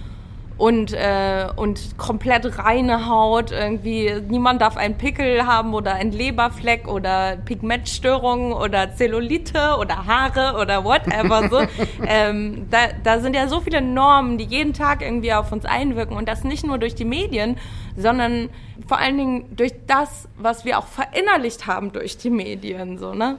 [0.58, 3.52] und äh, und komplett reine Haut.
[3.52, 10.60] Irgendwie niemand darf einen Pickel haben oder einen Leberfleck oder Pigmentstörungen oder Zellulite oder Haare
[10.60, 11.62] oder whatever so.
[12.08, 16.16] ähm, da, da sind ja so viele Normen, die jeden Tag irgendwie auf uns einwirken
[16.16, 17.58] und das nicht nur durch die Medien,
[17.96, 18.50] sondern
[18.88, 23.38] vor allen Dingen durch das, was wir auch verinnerlicht haben durch die Medien, so ne?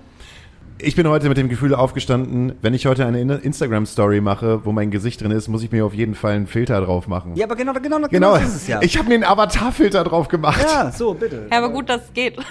[0.79, 4.73] Ich bin heute mit dem Gefühl aufgestanden, wenn ich heute eine In- Instagram-Story mache, wo
[4.73, 7.37] mein Gesicht drin ist, muss ich mir auf jeden Fall einen Filter drauf machen.
[7.37, 8.83] Ja, aber genau, genau, genau, Genau, das ist es ja.
[8.83, 10.61] ich habe mir einen Avatar-Filter drauf gemacht.
[10.61, 11.47] ja, so, bitte.
[11.51, 12.37] Ja, aber gut, dass es geht.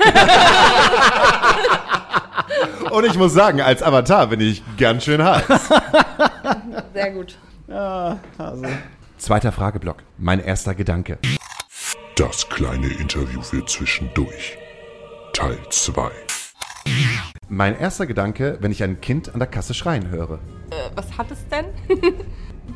[2.92, 5.44] Und ich muss sagen, als Avatar bin ich ganz schön heiß.
[6.94, 7.38] Sehr gut.
[9.18, 9.98] Zweiter Frageblock.
[10.18, 11.18] Mein erster Gedanke.
[12.16, 14.58] Das kleine Interview für zwischendurch.
[15.34, 16.10] Teil 2.
[17.50, 20.40] Mein erster Gedanke, wenn ich ein Kind an der Kasse schreien höre.
[20.70, 21.66] Äh, was hat es denn?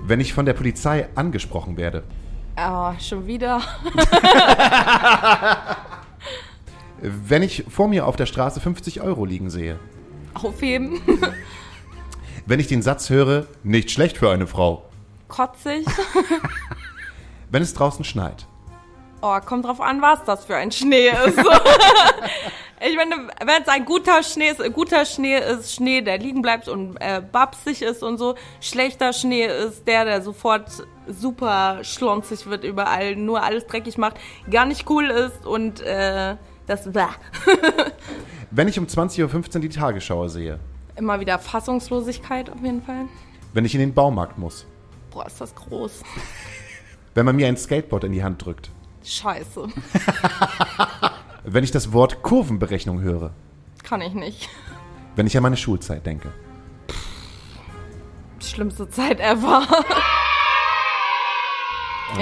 [0.06, 2.04] Wenn ich von der Polizei angesprochen werde.
[2.58, 3.62] Oh, schon wieder.
[7.02, 9.80] Wenn ich vor mir auf der Straße 50 Euro liegen sehe.
[10.34, 11.00] Aufheben.
[12.46, 14.86] Wenn ich den Satz höre, nicht schlecht für eine Frau.
[15.28, 15.86] Kotzig.
[17.52, 18.47] Wenn es draußen schneit.
[19.22, 21.38] Oh, kommt drauf an, was das für ein Schnee ist.
[22.80, 26.68] ich meine, wenn es ein guter Schnee ist, guter Schnee ist Schnee, der liegen bleibt
[26.68, 28.36] und äh, babsig ist und so.
[28.62, 30.70] Schlechter Schnee ist der, der sofort
[31.08, 34.18] super schlonzig wird überall, nur alles dreckig macht,
[34.52, 36.36] gar nicht cool ist und äh,
[36.68, 37.10] das blah.
[38.52, 40.60] Wenn ich um 20.15 Uhr die Tagesschau sehe.
[40.96, 43.06] immer wieder Fassungslosigkeit auf jeden Fall.
[43.54, 44.68] Wenn ich in den Baumarkt muss.
[45.12, 46.04] Boah, ist das groß.
[47.16, 48.70] Wenn man mir ein Skateboard in die Hand drückt.
[49.08, 49.68] Scheiße.
[51.44, 53.32] Wenn ich das Wort Kurvenberechnung höre.
[53.84, 54.50] Kann ich nicht.
[55.16, 56.32] Wenn ich an meine Schulzeit denke.
[58.42, 59.64] Schlimmste Zeit ever.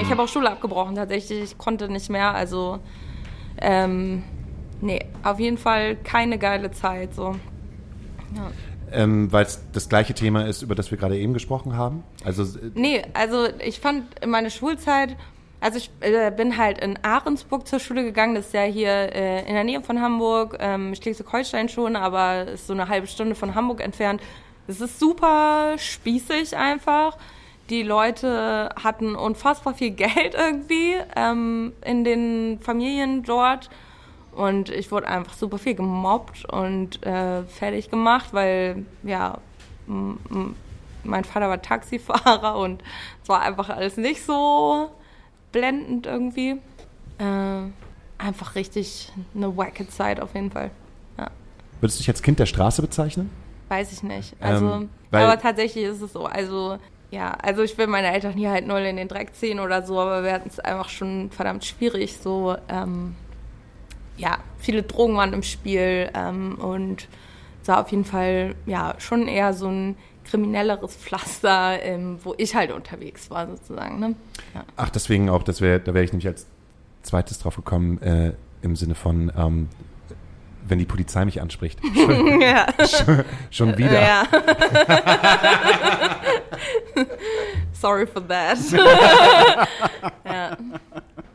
[0.02, 1.42] Ich habe auch Schule abgebrochen tatsächlich.
[1.44, 2.34] Ich konnte nicht mehr.
[2.34, 2.80] Also,
[3.58, 4.24] ähm,
[4.82, 7.14] nee, auf jeden Fall keine geile Zeit.
[7.16, 7.36] So.
[8.92, 12.04] Ähm, Weil es das gleiche Thema ist, über das wir gerade eben gesprochen haben.
[12.24, 15.16] Also äh, Nee, also ich fand meine Schulzeit,
[15.60, 19.48] also ich äh, bin halt in Ahrensburg zur Schule gegangen, das ist ja hier äh,
[19.48, 23.56] in der Nähe von Hamburg, ähm, Schleswig-Holstein schon, aber ist so eine halbe Stunde von
[23.56, 24.22] Hamburg entfernt.
[24.68, 27.18] Es ist super spießig einfach.
[27.70, 33.70] Die Leute hatten unfassbar viel Geld irgendwie ähm, in den Familien dort.
[34.34, 39.38] Und ich wurde einfach super viel gemobbt und äh, fertig gemacht, weil, ja,
[39.88, 42.84] mein Vater war Taxifahrer und
[43.24, 44.90] es war einfach alles nicht so
[45.56, 46.58] blendend irgendwie.
[47.18, 47.62] Äh,
[48.18, 50.70] einfach richtig eine wacke Zeit auf jeden Fall.
[51.18, 51.30] Ja,
[51.80, 53.30] würdest du dich als Kind der Straße bezeichnen?
[53.70, 54.36] weiß ich nicht.
[54.42, 56.26] Also, Ähm, aber tatsächlich ist es so.
[56.26, 56.78] Also,
[57.10, 60.00] ja, also ich will meine Eltern hier halt null in den Dreck ziehen oder so,
[60.00, 62.18] aber wir hatten es einfach schon verdammt schwierig.
[62.18, 63.16] So, ähm,
[64.18, 67.08] ja, viele Drogen waren im Spiel ähm, und
[67.62, 69.96] es war auf jeden Fall ja schon eher so ein
[70.26, 74.00] kriminelleres Pflaster, ähm, wo ich halt unterwegs war sozusagen.
[74.00, 74.16] Ne?
[74.54, 74.64] Ja.
[74.76, 76.48] Ach, deswegen auch, das wär, da wäre ich nämlich als
[77.04, 79.70] zweites drauf gekommen, äh, im Sinne von, ähm,
[80.68, 81.80] wenn die Polizei mich anspricht.
[81.94, 82.66] Schon, ja.
[83.52, 84.02] schon wieder.
[84.02, 84.24] Ja.
[87.74, 88.58] Sorry for that.
[90.26, 90.58] ja.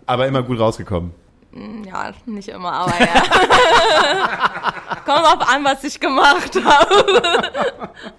[0.06, 1.12] Aber immer gut rausgekommen.
[1.52, 3.22] Ja, nicht immer, aber ja.
[5.04, 7.22] Kommt drauf an, was ich gemacht habe.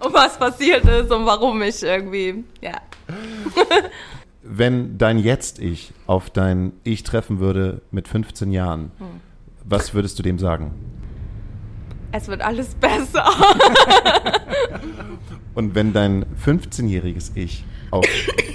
[0.00, 2.74] und was passiert ist und warum ich irgendwie, ja.
[4.42, 8.90] Wenn dein Jetzt-Ich auf dein Ich treffen würde mit 15 Jahren,
[9.64, 10.72] was würdest du dem sagen?
[12.10, 13.24] Es wird alles besser.
[15.54, 18.04] Und wenn dein 15-jähriges Ich auch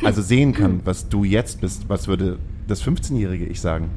[0.03, 3.89] also sehen kann, was du jetzt bist, was würde das 15-jährige Ich sagen?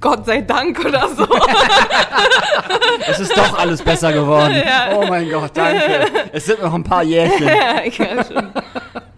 [0.00, 1.26] Gott sei Dank oder so.
[3.06, 4.62] Es ist doch alles besser geworden.
[4.94, 6.06] Oh mein Gott, danke.
[6.32, 7.46] Es sind noch ein paar Jährchen.
[7.46, 8.48] ja, ja, schon.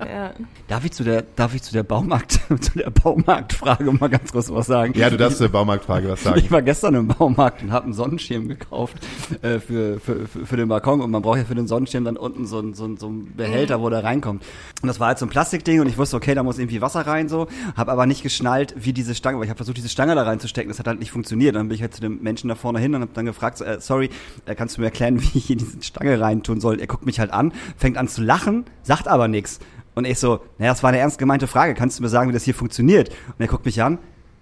[0.06, 0.32] Ja.
[0.68, 4.50] Darf ich zu der, darf ich zu der Baumarkt, zu der Baumarktfrage mal ganz kurz
[4.50, 4.94] was sagen?
[4.96, 6.38] Ja, du darfst zur Baumarktfrage was sagen.
[6.38, 8.96] Ich war gestern im Baumarkt und habe einen Sonnenschirm gekauft
[9.42, 12.16] äh, für, für, für, für den Balkon und man braucht ja für den Sonnenschirm dann
[12.16, 14.44] unten so ein, so ein, so ein Behälter, wo der reinkommt.
[14.82, 17.06] Und das war halt so ein Plastikding und ich wusste, okay, da muss irgendwie Wasser
[17.06, 20.14] rein so, habe aber nicht geschnallt, wie diese Stange, weil ich habe versucht, diese Stange
[20.14, 21.54] da reinzustecken, das hat halt nicht funktioniert.
[21.54, 23.64] Dann bin ich halt zu dem Menschen da vorne hin und habe dann gefragt, so,
[23.64, 24.10] äh, sorry,
[24.46, 26.80] äh, kannst du mir erklären, wie ich hier diese Stange reintun soll?
[26.80, 29.60] Er guckt mich halt an, fängt an zu lachen, sagt aber nichts.
[29.94, 32.32] Und ich so, naja, das war eine ernst gemeinte Frage, kannst du mir sagen, wie
[32.32, 33.10] das hier funktioniert?
[33.10, 33.98] Und er guckt mich an,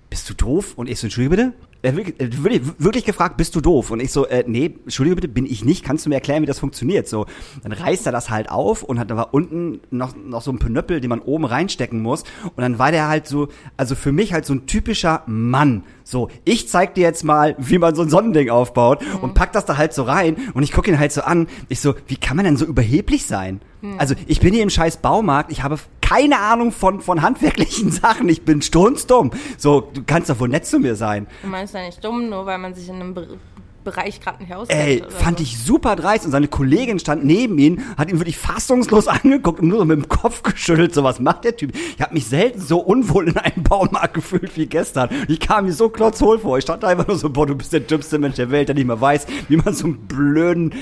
[0.08, 0.74] bist du doof?
[0.76, 1.52] Und ich so, entschuldige bitte?
[1.82, 3.90] Er wirklich, er wirklich, wirklich gefragt, bist du doof?
[3.90, 5.84] Und ich so, äh, nee, entschuldige bitte, bin ich nicht.
[5.84, 7.08] Kannst du mir erklären, wie das funktioniert?
[7.08, 7.26] So,
[7.62, 10.58] dann reißt er das halt auf und hat da war unten noch, noch so ein
[10.58, 12.24] Pnöppel, den man oben reinstecken muss.
[12.44, 15.84] Und dann war der halt so, also für mich halt so ein typischer Mann.
[16.04, 19.64] So, ich zeig dir jetzt mal, wie man so ein Sonnending aufbaut und pack das
[19.64, 20.36] da halt so rein.
[20.54, 21.46] Und ich gucke ihn halt so an.
[21.68, 23.60] Ich so, wie kann man denn so überheblich sein?
[23.96, 25.78] Also, ich bin hier im scheiß Baumarkt, ich habe
[26.10, 28.28] keine Ahnung von, von handwerklichen Sachen.
[28.28, 29.30] Ich bin strunzdumm.
[29.56, 31.28] So, du kannst doch wohl nett zu mir sein.
[31.42, 33.38] Du meinst ja nicht dumm, nur weil man sich in einem Be
[33.82, 34.78] Bereich gerade nicht auskennt.
[34.78, 35.42] Ey, fand so.
[35.42, 39.68] ich super dreist und seine Kollegin stand neben ihm, hat ihn wirklich fassungslos angeguckt und
[39.68, 40.94] nur so mit dem Kopf geschüttelt.
[40.94, 41.72] So, was macht der Typ?
[41.96, 45.08] Ich habe mich selten so unwohl in einem Baumarkt gefühlt wie gestern.
[45.28, 46.58] Ich kam mir so klotzhohl vor.
[46.58, 48.74] Ich stand da einfach nur so, boah, du bist der dümmste Mensch der Welt, der
[48.74, 50.74] nicht mehr weiß, wie man so einen blöden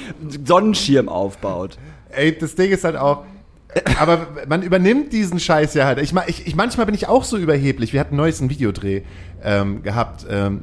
[0.45, 1.79] Sonnenschirm aufbaut.
[2.09, 3.23] Ey, das Ding ist halt auch.
[3.99, 5.99] Aber man übernimmt diesen Scheiß ja halt.
[5.99, 7.93] Ich, ich, ich, manchmal bin ich auch so überheblich.
[7.93, 9.03] Wir hatten neues einen Videodreh
[9.43, 10.63] ähm, gehabt ähm,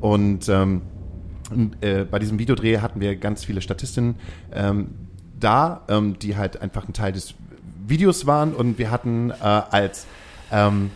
[0.00, 0.82] und ähm,
[1.80, 4.16] äh, bei diesem Videodreh hatten wir ganz viele Statistinnen
[4.52, 4.88] ähm,
[5.38, 7.34] da, ähm, die halt einfach ein Teil des
[7.86, 10.06] Videos waren und wir hatten äh, als
[10.50, 10.90] ähm,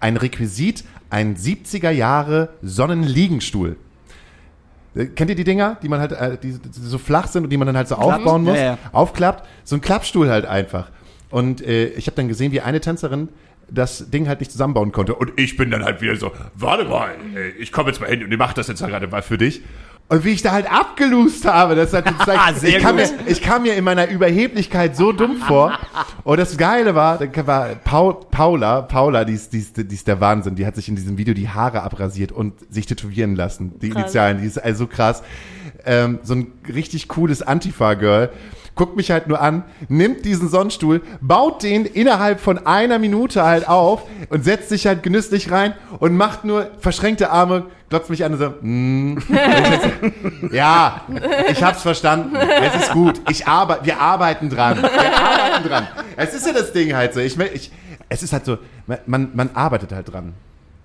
[0.00, 3.76] ein Requisit ein 70er Jahre Sonnenliegenstuhl.
[4.94, 7.56] Äh, Kennt ihr die Dinger, die man halt, äh, die, so flach sind und die
[7.56, 8.56] man dann halt so aufbauen muss?
[8.56, 8.78] Ja, ja.
[8.92, 9.46] Aufklappt.
[9.64, 10.90] So ein Klappstuhl halt einfach.
[11.34, 13.28] Und äh, ich habe dann gesehen, wie eine Tänzerin
[13.68, 15.16] das Ding halt nicht zusammenbauen konnte.
[15.16, 18.22] Und ich bin dann halt wieder so, warte mal, ey, ich komme jetzt mal hin
[18.22, 19.62] und ich mache das jetzt gerade mal für dich.
[20.08, 23.42] Und wie ich da halt abgelust habe, das hat gezeigt, Sehr ich, kam mir, ich
[23.42, 25.76] kam mir in meiner Überheblichkeit so dumm vor.
[26.22, 30.06] Und das Geile war, da war Paul, Paula, Paula, die ist, die, ist, die ist
[30.06, 33.80] der Wahnsinn, die hat sich in diesem Video die Haare abrasiert und sich tätowieren lassen,
[33.80, 34.02] die Krass.
[34.02, 35.24] Initialen, die ist also krass.
[35.84, 38.30] Ähm, so ein richtig cooles Antifa-Girl.
[38.76, 43.68] Guckt mich halt nur an, nimmt diesen Sonnenstuhl, baut den innerhalb von einer Minute halt
[43.68, 48.32] auf und setzt sich halt genüsslich rein und macht nur verschränkte Arme, glotzt mich an
[48.32, 49.18] und so, mm.
[50.52, 51.02] ja,
[51.48, 55.88] ich hab's verstanden, es ist gut, ich arbeite, wir arbeiten dran, wir arbeiten dran.
[56.16, 57.70] Es ist ja das Ding halt so, ich, ich
[58.08, 60.34] es ist halt so, man- man, man arbeitet halt dran.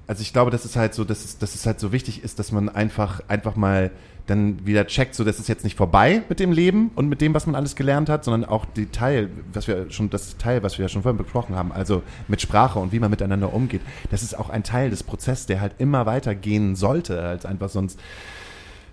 [0.10, 2.40] Also ich glaube, dass es halt so, dass es, dass es halt so wichtig ist,
[2.40, 3.92] dass man einfach, einfach mal
[4.26, 7.36] dann wieder checkt, so dass es jetzt nicht vorbei mit dem Leben und mit dem,
[7.36, 10.80] was man alles gelernt hat, sondern auch die Teil, was wir schon, das Teil, was
[10.80, 14.24] wir ja schon vorhin besprochen haben, also mit Sprache und wie man miteinander umgeht, das
[14.24, 18.00] ist auch ein Teil des Prozesses, der halt immer weitergehen sollte, als einfach sonst,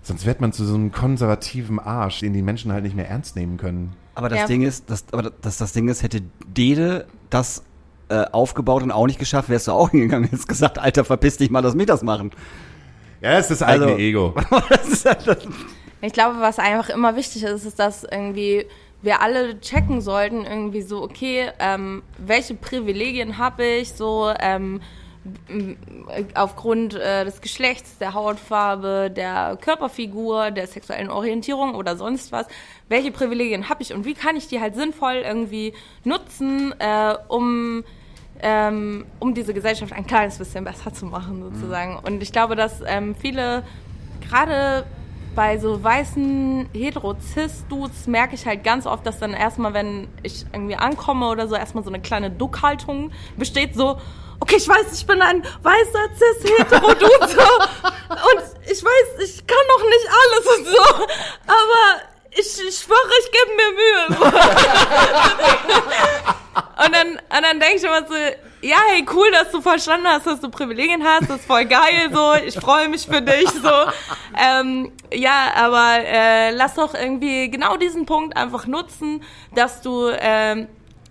[0.03, 3.35] sonst wird man zu so einem konservativen Arsch, den die Menschen halt nicht mehr ernst
[3.35, 3.93] nehmen können.
[4.13, 4.45] Aber das Ja.
[4.45, 7.63] Ding ist, das, aber das, das Ding ist, hätte Dede das
[8.09, 11.37] äh, aufgebaut und auch nicht geschafft, wärst du auch hingegangen und hättest gesagt, Alter, verpiss
[11.37, 12.31] dich mal, lass mich das machen.
[13.21, 14.35] Ja, das ist das eigene Also- Ego.
[14.69, 15.37] das ist halt das,
[16.01, 18.65] Ich glaube, was einfach immer wichtig ist, ist, dass irgendwie
[19.01, 24.81] wir alle checken sollten, irgendwie so, okay, ähm, welche Privilegien habe ich, so ähm,
[26.35, 32.47] aufgrund äh, des Geschlechts, der Hautfarbe, der Körperfigur, der sexuellen Orientierung oder sonst was.
[32.89, 37.83] Welche Privilegien habe ich und wie kann ich die halt sinnvoll irgendwie nutzen, äh, um
[38.41, 41.97] ähm, um diese Gesellschaft ein kleines bisschen besser zu machen, sozusagen.
[41.97, 43.63] Und ich glaube, dass ähm, viele,
[44.21, 44.85] gerade
[45.35, 50.75] bei so weißen hetero-cis-Dudes, merke ich halt ganz oft, dass dann erstmal, wenn ich irgendwie
[50.75, 53.99] ankomme oder so, erstmal so eine kleine Duckhaltung besteht, so,
[54.39, 57.41] okay, ich weiß, ich bin ein weißer cis-hetero-Dude, so,
[58.09, 61.03] und ich weiß, ich kann noch nicht alles und so,
[61.45, 64.03] aber ich, schwöre, ich gebe mir Mühe.
[64.31, 64.77] So.
[67.59, 68.13] denke ich immer so,
[68.61, 72.09] ja, hey, cool, dass du verstanden hast, dass du Privilegien hast, das ist voll geil,
[72.11, 73.71] so, ich freue mich für dich, so.
[74.37, 79.23] Ähm, ja, aber äh, lass doch irgendwie genau diesen Punkt einfach nutzen,
[79.53, 80.67] dass du ähm,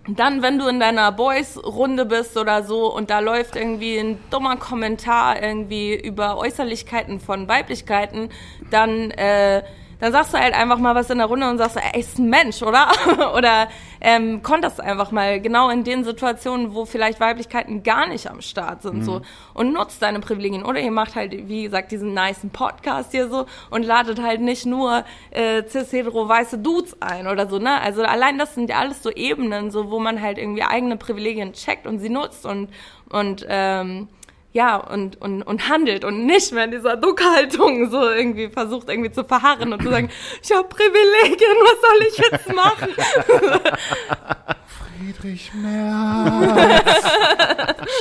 [0.07, 4.55] dann, wenn du in deiner Boys-Runde bist oder so und da läuft irgendwie ein dummer
[4.55, 8.29] Kommentar irgendwie über Äußerlichkeiten von Weiblichkeiten,
[8.71, 9.63] dann äh,
[9.99, 12.29] dann sagst du halt einfach mal was in der Runde und sagst, ey, ist ein
[12.29, 12.89] Mensch, oder?
[13.35, 13.67] oder
[13.99, 18.83] ähm, konterst einfach mal genau in den Situationen, wo vielleicht Weiblichkeiten gar nicht am Start
[18.83, 19.03] sind, mhm.
[19.03, 19.21] so
[19.53, 20.63] und nutzt deine Privilegien.
[20.63, 24.65] Oder ihr macht halt, wie gesagt, diesen niceen Podcast hier so und ladet halt nicht
[24.65, 27.81] nur äh, cis-hetero weiße Dudes ein oder so, ne?
[27.81, 31.53] Also allein das sind ja alles so Ebenen, so wo man halt irgendwie eigene Privilegien
[31.53, 32.69] checkt und sie nutzt und
[33.09, 34.09] und ähm,
[34.53, 39.11] ja, und, und, und handelt und nicht mehr in dieser Duckhaltung so irgendwie versucht irgendwie
[39.11, 40.09] zu verharren und zu sagen,
[40.43, 42.89] ich habe Privilegien, was soll ich jetzt machen?
[44.97, 47.03] Friedrich Merz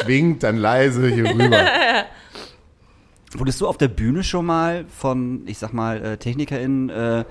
[0.03, 1.65] schwingt dann leise hier rüber.
[3.35, 7.25] Wurdest du auf der Bühne schon mal von, ich sag mal, äh, TechnikerInnen äh,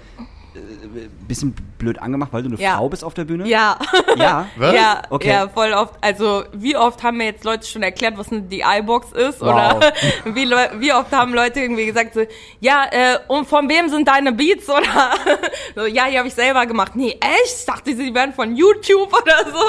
[0.55, 2.77] äh, bisschen blöd angemacht, weil du eine ja.
[2.77, 3.47] Frau bist auf der Bühne?
[3.47, 3.77] Ja.
[4.15, 4.47] Ja?
[4.57, 4.73] Was?
[4.73, 5.29] Ja, Okay.
[5.29, 5.95] ja, voll oft.
[6.01, 9.41] Also wie oft haben mir jetzt Leute schon erklärt, was eine DI-Box ist?
[9.41, 9.75] Wow.
[9.77, 9.93] Oder
[10.35, 12.21] wie, Leu- wie oft haben Leute irgendwie gesagt, so,
[12.59, 14.69] ja, äh, und von wem sind deine Beats?
[14.69, 14.83] Oder
[15.75, 16.95] so, ja, die habe ich selber gemacht.
[16.95, 17.55] Nee, echt?
[17.59, 19.63] Ich dachte, sie wären von YouTube oder so.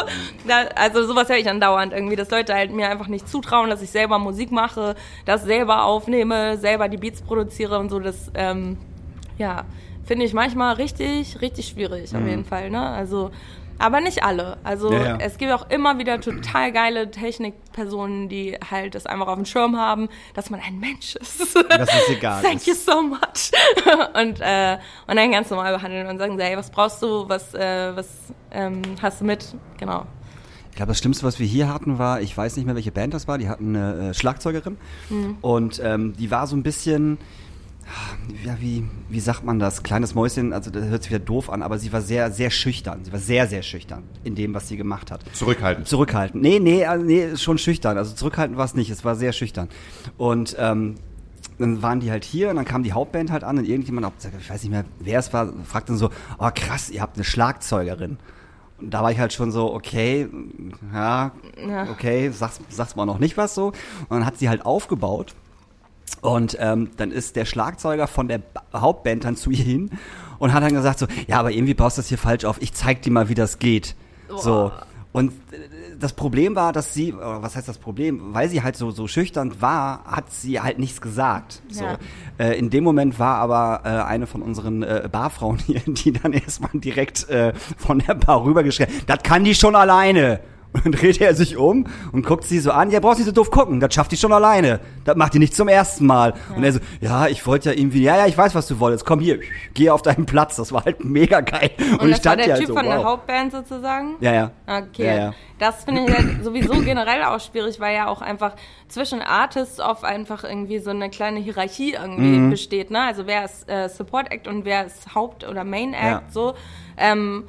[0.46, 3.82] Da, also sowas höre ich andauernd irgendwie, dass Leute halt mir einfach nicht zutrauen, dass
[3.82, 7.98] ich selber Musik mache, das selber aufnehme, selber die Beats produziere und so.
[7.98, 8.76] Das, ähm,
[9.38, 9.64] ja,
[10.06, 12.70] finde ich manchmal richtig, richtig schwierig auf jeden Fall.
[12.70, 12.80] Ne?
[12.80, 13.30] Also,
[13.78, 14.56] aber nicht alle.
[14.64, 15.16] Also Ja, ja.
[15.20, 19.76] es gibt auch immer wieder total geile Technikpersonen, die halt das einfach auf dem Schirm
[19.76, 21.40] haben, dass man ein Mensch ist.
[21.68, 22.42] Das ist egal.
[22.44, 23.50] Thank you so much.
[24.14, 27.94] und, äh, und dann ganz normal behandeln und sagen, hey, was brauchst du, was, äh,
[27.94, 28.08] was
[28.52, 29.54] ähm, hast du mit?
[29.78, 30.06] Genau.
[30.70, 33.14] Ich glaube, das Schlimmste, was wir hier hatten, war, ich weiß nicht mehr, welche Band
[33.14, 34.76] das war, die hatten eine äh, Schlagzeugerin
[35.40, 37.16] und ähm, die war so ein bisschen,
[38.44, 39.82] ja, wie, wie sagt man das?
[39.82, 43.04] Kleines Mäuschen, also das hört sich wieder doof an, aber sie war sehr, sehr schüchtern.
[43.04, 45.24] Sie war sehr, sehr schüchtern in dem, was sie gemacht hat.
[45.32, 45.86] Zurückhaltend.
[45.86, 46.42] Zurückhaltend.
[46.42, 47.96] Nee, nee, äh, nee, schon schüchtern.
[47.98, 49.68] Also zurückhaltend war es nicht, es war sehr schüchtern.
[50.16, 50.96] Und ähm,
[51.58, 54.50] dann waren die halt hier und dann kam die Hauptband halt an und irgendjemand, ich
[54.50, 58.18] weiß nicht mehr, wer es war, fragte dann so, oh krass, ihr habt eine Schlagzeugerin.
[58.78, 60.28] Und da war ich halt schon so, okay,
[60.92, 61.32] ja,
[61.90, 63.68] okay, sag's, sag's mal noch nicht was so.
[63.68, 65.34] Und dann hat sie halt aufgebaut
[66.22, 69.90] und ähm, dann ist der Schlagzeuger von der Ba- Hauptband dann zu ihr hin
[70.38, 72.60] und hat dann gesagt so, ja, aber irgendwie baust du das hier falsch auf.
[72.60, 73.94] Ich zeig dir mal, wie das geht.
[74.36, 74.72] So.
[75.12, 75.56] Und äh,
[75.98, 78.34] das Problem war, dass sie, oder was heißt das Problem?
[78.34, 81.62] Weil sie halt so, so schüchtern war, hat sie halt nichts gesagt.
[81.70, 81.84] So.
[81.84, 81.98] Ja.
[82.38, 86.32] Äh, in dem Moment war aber äh, eine von unseren äh, Barfrauen hier, die dann
[86.34, 90.40] erstmal direkt äh, von der Bar rübergeschrien, das kann die schon alleine.
[90.72, 92.90] Und dann dreht er sich um und guckt sie so an.
[92.90, 93.80] Ja, brauchst nicht so doof gucken.
[93.80, 94.80] Das schafft die schon alleine.
[95.04, 96.34] Das macht die nicht zum ersten Mal.
[96.54, 99.06] Und er so, ja, ich wollte ja irgendwie, ja, ja, ich weiß, was du wolltest.
[99.06, 99.40] Komm hier,
[99.72, 100.56] geh auf deinen Platz.
[100.56, 101.70] Das war halt mega geil.
[101.78, 103.04] Und, Und, ich das war stand der halt Typ so, von der wow.
[103.04, 104.16] Hauptband sozusagen?
[104.20, 104.50] Ja, ja.
[104.66, 105.06] Okay.
[105.06, 105.34] Ja, ja.
[105.58, 108.52] Das finde ich halt sowieso generell auch schwierig, weil ja auch einfach
[108.88, 112.50] zwischen Artists oft einfach irgendwie so eine kleine Hierarchie irgendwie Mhm.
[112.50, 113.00] besteht, ne?
[113.04, 116.22] Also wer ist äh, Support Act und wer ist Haupt- oder Main Act, Ja.
[116.28, 116.54] so.
[116.98, 117.44] Ähm,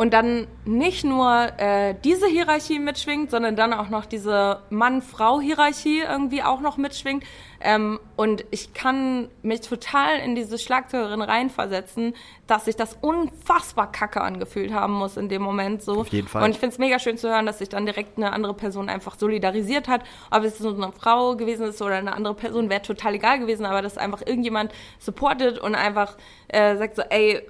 [0.00, 6.42] und dann nicht nur äh, diese Hierarchie mitschwingt, sondern dann auch noch diese Mann-Frau-Hierarchie irgendwie
[6.42, 7.22] auch noch mitschwingt.
[7.60, 12.14] Ähm, und ich kann mich total in diese Schlagzeugerin reinversetzen,
[12.46, 16.00] dass sich das unfassbar kacke angefühlt haben muss in dem Moment so.
[16.00, 16.44] Auf jeden Fall.
[16.44, 18.88] Und ich finde es mega schön zu hören, dass sich dann direkt eine andere Person
[18.88, 20.02] einfach solidarisiert hat.
[20.30, 23.66] Ob es so eine Frau gewesen ist oder eine andere Person, wäre total egal gewesen,
[23.66, 26.16] aber dass einfach irgendjemand supportet und einfach
[26.48, 27.42] äh, sagt so, ey,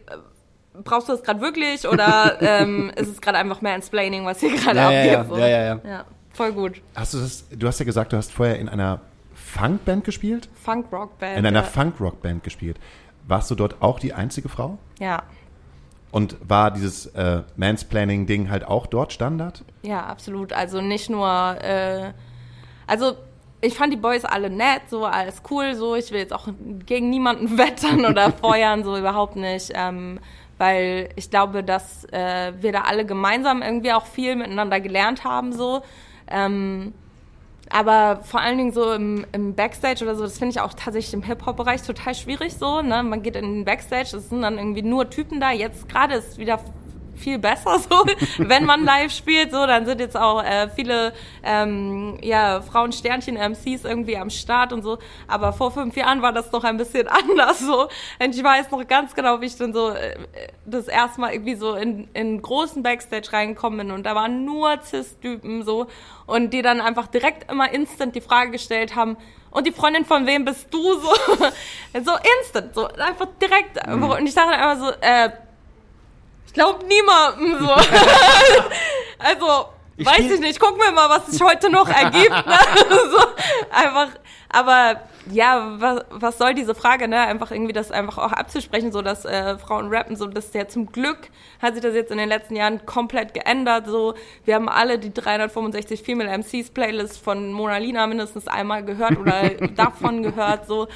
[0.85, 4.55] brauchst du das gerade wirklich oder ähm, ist es gerade einfach mehr Explaining, was hier
[4.57, 5.21] gerade Ja, ja, ja.
[5.21, 5.35] abgeht?
[5.35, 5.41] so?
[5.41, 5.81] Ja, ja, ja.
[5.85, 6.83] ja, voll gut.
[6.95, 9.01] Hast du das, du hast ja gesagt, du hast vorher in einer
[9.35, 10.49] Funkband gespielt?
[10.63, 11.39] Funk-Rock-Band.
[11.39, 11.67] In einer ja.
[11.67, 12.79] Funk-Rock-Band gespielt.
[13.27, 14.79] Warst du dort auch die einzige Frau?
[14.99, 15.23] ja.
[16.13, 19.63] Und war dieses äh, Mansplaining-Ding halt auch dort Standard?
[19.83, 20.53] Ja, absolut.
[20.53, 21.29] Also nicht nur,
[21.63, 22.13] äh,
[22.89, 23.13] also
[23.61, 26.49] ich fand die Boys alle nett, so alles cool, so ich will jetzt auch
[26.85, 30.19] gegen niemanden wettern oder feuern, so überhaupt nicht, ähm,
[30.61, 35.55] weil ich glaube, dass äh, wir da alle gemeinsam irgendwie auch viel miteinander gelernt haben,
[35.55, 35.81] so.
[36.29, 36.93] Ähm,
[37.71, 41.15] aber vor allen Dingen so im, im Backstage oder so, das finde ich auch tatsächlich
[41.15, 42.83] im Hip-Hop-Bereich total schwierig so.
[42.83, 43.03] Ne?
[43.03, 45.51] Man geht in den Backstage, es sind dann irgendwie nur Typen da.
[45.51, 46.61] Jetzt gerade ist wieder
[47.21, 48.05] viel besser so,
[48.39, 49.53] wenn man live spielt.
[49.53, 51.13] So, dann sind jetzt auch äh, viele
[51.43, 54.99] ähm, ja, Frauensternchen-MCs irgendwie am Start und so.
[55.29, 57.89] Aber vor fünf Jahren war das noch ein bisschen anders so.
[58.23, 60.17] Und ich weiß noch ganz genau, wie ich dann so äh,
[60.65, 64.79] das erste Mal irgendwie so in, in großen Backstage reingekommen bin und da waren nur
[64.83, 65.87] Cis-Typen so
[66.27, 69.17] und die dann einfach direkt immer instant die Frage gestellt haben,
[69.51, 71.13] und die Freundin von wem bist du so?
[72.05, 73.85] so instant, so einfach direkt.
[73.87, 74.05] Mhm.
[74.05, 75.31] Und ich dachte einfach so, äh,
[76.51, 77.71] ich glaube niemandem so.
[79.21, 82.29] also, Ich weiß ich nicht, gucken wir mal, was sich heute noch ergibt.
[82.29, 82.59] Ne?
[83.13, 83.19] so,
[83.71, 84.09] einfach,
[84.49, 87.21] aber ja, was, was soll diese Frage, ne?
[87.21, 90.91] Einfach irgendwie das einfach auch abzusprechen, so dass äh, Frauen rappen, so dass der zum
[90.91, 91.31] Glück
[91.63, 93.87] hat sich das jetzt in den letzten Jahren komplett geändert.
[93.87, 99.17] So, wir haben alle die 365 Female MCs Playlist von Mona Lina mindestens einmal gehört
[99.21, 100.89] oder davon gehört, so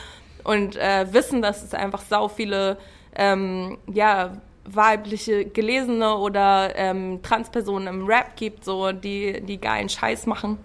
[0.43, 2.77] und äh, wissen, dass es einfach sau viele
[3.15, 4.33] ähm, ja
[4.65, 10.59] weibliche gelesene oder ähm, Transpersonen im Rap gibt, so die die geilen Scheiß machen.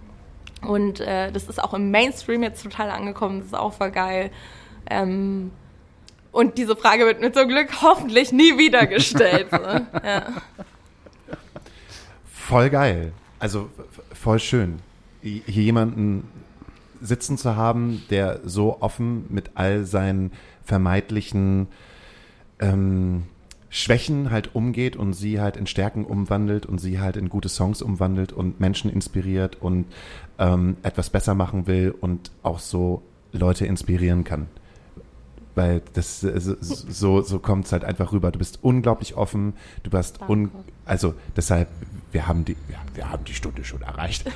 [0.66, 3.38] Und äh, das ist auch im Mainstream jetzt total angekommen.
[3.38, 4.30] Das ist auch voll geil.
[4.88, 5.50] Ähm,
[6.32, 9.48] und diese Frage wird mir zum Glück hoffentlich nie wieder gestellt.
[9.50, 9.56] so.
[10.04, 10.26] ja.
[12.32, 13.12] Voll geil.
[13.38, 13.70] Also
[14.12, 14.80] voll schön.
[15.22, 16.28] Hier jemanden
[17.00, 20.32] sitzen zu haben, der so offen mit all seinen
[20.64, 21.68] vermeintlichen
[22.60, 23.24] ähm,
[23.72, 27.82] Schwächen halt umgeht und sie halt in Stärken umwandelt und sie halt in gute Songs
[27.82, 29.86] umwandelt und Menschen inspiriert und
[30.40, 33.02] ähm, etwas besser machen will und auch so
[33.32, 34.48] Leute inspirieren kann.
[35.54, 38.32] Weil das äh, so, so, kommt es halt einfach rüber.
[38.32, 39.54] Du bist unglaublich offen,
[39.84, 40.50] du bist un
[40.84, 41.68] also deshalb,
[42.10, 44.28] wir haben die, wir, wir haben die Stunde schon erreicht.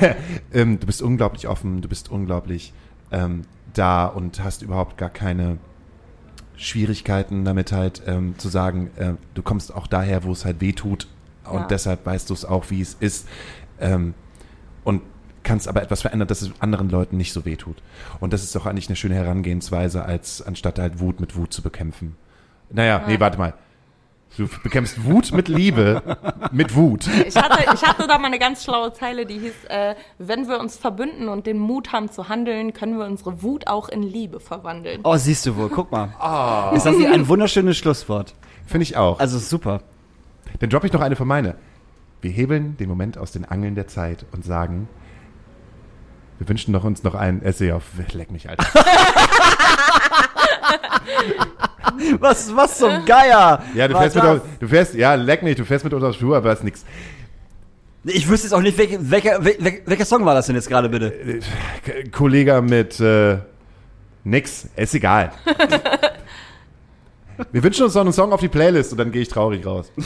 [0.52, 2.72] ähm, du bist unglaublich offen, du bist unglaublich
[3.10, 3.42] ähm,
[3.74, 5.58] da und hast überhaupt gar keine
[6.58, 10.72] Schwierigkeiten damit halt ähm, zu sagen, äh, du kommst auch daher, wo es halt weh
[10.72, 11.06] tut
[11.44, 11.66] und Ja.
[11.66, 13.26] deshalb weißt du es auch, wie es ist
[13.80, 14.12] ähm,
[14.84, 15.02] und
[15.44, 17.76] kannst aber etwas verändern, dass es anderen Leuten nicht so weh tut.
[18.20, 21.62] Und das ist doch eigentlich eine schöne Herangehensweise, als anstatt halt Wut mit Wut zu
[21.62, 22.16] bekämpfen.
[22.70, 23.54] Naja, nee, warte mal.
[24.36, 26.02] Du bekämpfst Wut mit Liebe,
[26.52, 27.08] mit Wut.
[27.26, 30.60] Ich hatte, ich hatte da mal eine ganz schlaue Zeile, die hieß, äh, wenn wir
[30.60, 34.38] uns verbünden und den Mut haben zu handeln, können wir unsere Wut auch in Liebe
[34.38, 35.00] verwandeln.
[35.02, 36.72] Oh, siehst du wohl, guck mal.
[36.74, 38.34] Ist das nicht ein wunderschönes Schlusswort?
[38.66, 39.18] Finde ich auch.
[39.18, 39.82] Also super.
[40.60, 41.56] Dann droppe ich noch eine von meine.
[42.20, 44.88] Wir hebeln den Moment aus den Angeln der Zeit und sagen,
[46.38, 48.64] wir wünschen doch uns noch einen Essay auf Leck mich, Alter.
[52.20, 53.62] Was, was zum Geier?
[53.74, 54.40] Ja, du fährst mit, das?
[54.60, 56.84] du fährst, ja, leck mich, du fährst mit uns aufs Flur, aber ist nix.
[58.04, 60.88] Ich wüsste jetzt auch nicht, welche, welcher, wel- welcher Song war das denn jetzt gerade
[60.88, 61.40] bitte?
[62.12, 63.38] Kollege mit äh,
[64.24, 65.32] nix, ist egal.
[67.52, 69.90] Wir wünschen uns noch einen Song auf die Playlist und dann gehe ich traurig raus.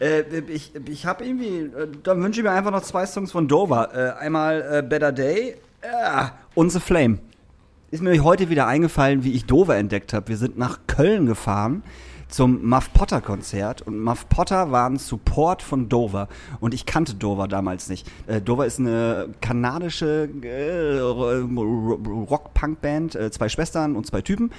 [0.00, 3.46] Äh, ich ich habe irgendwie, äh, dann wünsche ich mir einfach noch zwei Songs von
[3.46, 3.90] Dover.
[3.94, 6.24] Äh, einmal äh, Better Day äh,
[6.56, 7.18] und The Flame.
[7.94, 10.26] Ist mir heute wieder eingefallen, wie ich Dover entdeckt habe.
[10.26, 11.84] Wir sind nach Köln gefahren
[12.28, 16.26] zum Muff Potter Konzert und Muff Potter war ein Support von Dover
[16.58, 18.10] und ich kannte Dover damals nicht.
[18.26, 24.50] Äh, Dover ist eine kanadische äh, Rock-Punk-Band, äh, zwei Schwestern und zwei Typen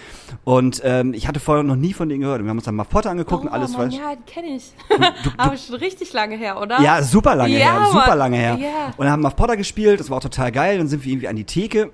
[0.45, 2.41] und ähm, ich hatte vorher noch nie von denen gehört.
[2.41, 3.95] Wir haben uns dann Muff Potter angeguckt und alles Oh, Mann, was.
[3.97, 4.71] ja, kenne ich.
[5.38, 6.79] Aber schon richtig lange her, oder?
[6.79, 8.57] Ja, super lange Ja, her, super lange her.
[8.61, 8.93] Ja.
[8.95, 10.77] Und dann haben auf Potter gespielt, das war auch total geil.
[10.77, 11.91] Dann sind wir irgendwie an die Theke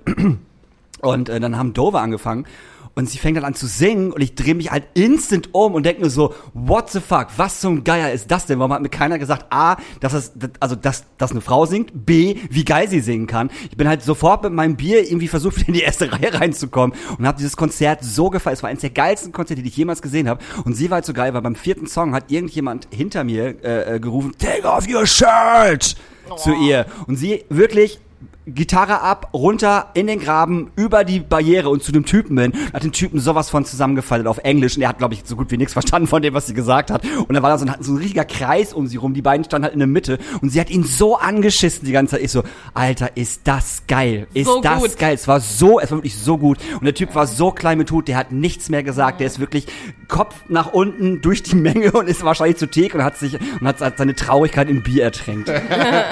[1.02, 2.46] und äh, dann haben Dover angefangen.
[2.94, 5.86] Und sie fängt dann an zu singen und ich drehe mich halt instant um und
[5.86, 8.58] denke mir so, what the fuck, was zum Geier ist das denn?
[8.58, 12.36] Warum hat mir keiner gesagt, A, dass es, also, dass, dass eine Frau singt, B,
[12.50, 13.50] wie geil sie singen kann.
[13.70, 17.26] Ich bin halt sofort mit meinem Bier irgendwie versucht, in die erste Reihe reinzukommen und
[17.26, 18.54] habe dieses Konzert so gefallen.
[18.54, 20.44] Es war eines der geilsten Konzerte, die ich jemals gesehen habe.
[20.66, 23.96] Und sie war halt so geil, weil beim vierten Song hat irgendjemand hinter mir äh,
[23.96, 25.96] äh, gerufen, take off your shirt
[26.36, 26.84] zu ihr.
[27.06, 28.00] Und sie wirklich
[28.46, 32.52] Gitarre ab, runter in den Graben, über die Barriere und zu dem Typen hin.
[32.72, 35.50] Hat den Typen sowas von zusammengefaltet auf Englisch und er hat, glaube ich, so gut
[35.50, 37.04] wie nichts verstanden von dem, was sie gesagt hat.
[37.04, 39.14] Und dann war da so ein, so ein richtiger Kreis um sie rum.
[39.14, 42.16] Die beiden standen halt in der Mitte und sie hat ihn so angeschissen die ganze
[42.16, 42.24] Zeit.
[42.24, 42.42] Ich so,
[42.74, 44.26] Alter, ist das geil.
[44.34, 44.98] Ist So das gut.
[44.98, 45.14] geil.
[45.14, 46.58] Es war so, es war wirklich so gut.
[46.78, 49.20] Und der Typ war so klein mit Hut, der hat nichts mehr gesagt.
[49.20, 49.66] Der ist wirklich
[50.08, 53.66] Kopf nach unten durch die Menge und ist wahrscheinlich zu Theke und hat sich und
[53.68, 55.48] hat seine Traurigkeit im Bier ertränkt.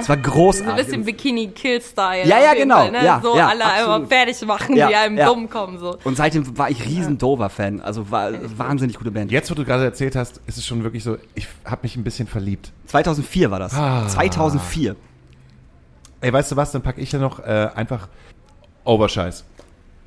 [0.01, 0.87] Es war So ein großartig.
[0.87, 2.20] bisschen Bikini-Kill-Style.
[2.27, 2.77] Ja, auf ja, jeden genau.
[2.77, 3.05] Fall, ne?
[3.05, 4.09] Ja, so ja, alle einmal absolut.
[4.09, 5.27] fertig machen, Ja, die einem ja.
[5.27, 5.79] dumm kommen.
[5.79, 5.99] So.
[6.05, 7.81] Und seitdem war ich riesen Dover-Fan.
[7.81, 9.31] Also war wahnsinnig gute Band.
[9.31, 12.05] Jetzt, wo du gerade erzählt hast, ist es schon wirklich so, ich habe mich ein
[12.05, 12.73] bisschen verliebt.
[12.87, 13.75] 2004 war das.
[13.75, 14.07] Ah.
[14.09, 14.97] 2004.
[16.21, 18.09] Ey, weißt du was, dann packe ich ja noch äh, einfach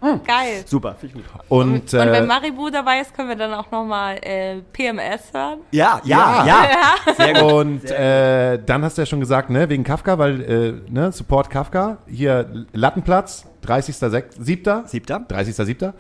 [0.04, 0.28] Oberscheiß.
[0.28, 0.64] Geil.
[0.66, 1.42] Super, finde ich gut.
[1.50, 5.60] Und, Und wenn äh, Maribu dabei ist, können wir dann auch nochmal äh, PMS hören.
[5.72, 6.68] Ja, ja, ja.
[7.18, 7.52] Sehr gut.
[7.54, 11.50] und äh, dann hast du ja schon gesagt, ne, wegen Kafka, weil, äh, ne, Support
[11.50, 14.88] Kafka, hier Lattenplatz, 30.07.
[14.88, 15.26] Siebter.
[15.30, 15.94] 30.07.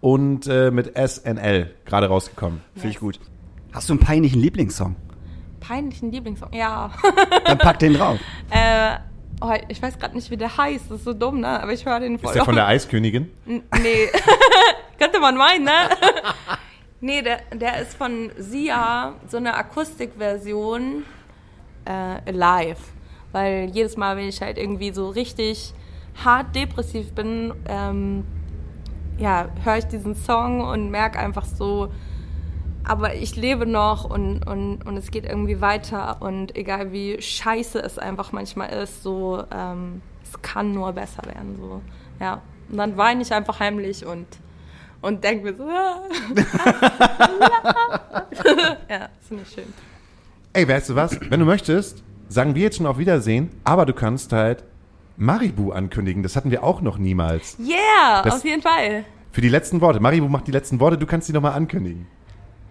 [0.00, 2.62] Und äh, mit SNL gerade rausgekommen.
[2.74, 3.18] Finde ich gut.
[3.72, 4.94] Hast du einen peinlichen Lieblingssong?
[5.60, 6.52] Peinlichen Lieblingssong.
[6.52, 6.90] Ja.
[7.44, 8.18] Dann pack den drauf.
[8.50, 8.96] äh,
[9.40, 10.90] oh, ich weiß gerade nicht, wie der heißt.
[10.90, 11.60] Das ist so dumm, ne?
[11.62, 13.30] Aber ich höre den voll Ist der von der Eiskönigin?
[13.46, 14.08] N- Nee.
[14.98, 15.70] Könnte man meinen, ne?
[17.00, 21.04] nee, der, der ist von Sia, so eine Akustikversion
[21.88, 22.80] äh, live.
[23.32, 25.72] Weil jedes Mal, wenn ich halt irgendwie so richtig
[26.24, 28.24] hart depressiv bin, ähm,
[29.18, 31.92] ja, höre ich diesen Song und merke einfach so,
[32.88, 37.78] aber ich lebe noch und, und, und es geht irgendwie weiter und egal wie scheiße
[37.78, 41.80] es einfach manchmal ist, so, ähm, es kann nur besser werden, so,
[42.20, 42.42] ja.
[42.70, 44.26] Und dann weine ich einfach heimlich und,
[45.00, 46.02] und denke mir so, ah.
[48.88, 49.72] ja, das finde ich schön.
[50.52, 51.18] Ey, weißt du was?
[51.30, 54.64] Wenn du möchtest, sagen wir jetzt schon auf Wiedersehen, aber du kannst halt
[55.16, 56.22] Maribu ankündigen.
[56.22, 57.56] Das hatten wir auch noch niemals.
[57.58, 59.04] Yeah, Das- auf jeden Fall.
[59.32, 60.00] Für die letzten Worte.
[60.00, 62.06] Maribu macht die letzten Worte, du kannst die nochmal ankündigen.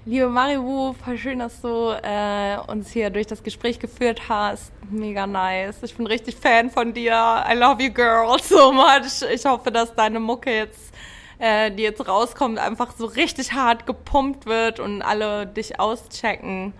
[0.07, 4.71] Liebe Maribu, voll schön, dass du äh, uns hier durch das Gespräch geführt hast.
[4.89, 5.83] Mega nice.
[5.83, 7.11] Ich bin richtig Fan von dir.
[7.11, 9.21] I love you, girl, so much.
[9.29, 10.93] Ich hoffe, dass deine Mucke jetzt,
[11.39, 16.71] äh, die jetzt rauskommt, einfach so richtig hart gepumpt wird und alle dich auschecken.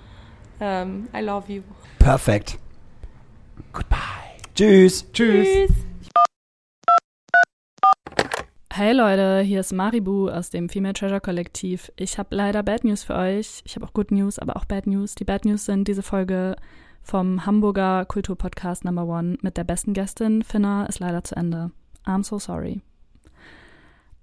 [0.62, 1.64] Ähm, I love you.
[2.00, 2.58] Perfekt.
[3.74, 3.98] Goodbye.
[4.56, 5.06] Tschüss.
[5.12, 5.46] Tschüss.
[5.46, 5.72] Tschüss.
[8.78, 11.92] Hey Leute, hier ist Maribu aus dem Female Treasure Kollektiv.
[11.96, 13.64] Ich habe leider Bad News für euch.
[13.66, 15.16] Ich habe auch Good News, aber auch Bad News.
[15.16, 16.56] Die Bad News sind diese Folge
[17.02, 20.44] vom Hamburger Kulturpodcast Number One mit der besten Gästin.
[20.44, 21.72] Finna ist leider zu Ende.
[22.06, 22.82] I'm so sorry.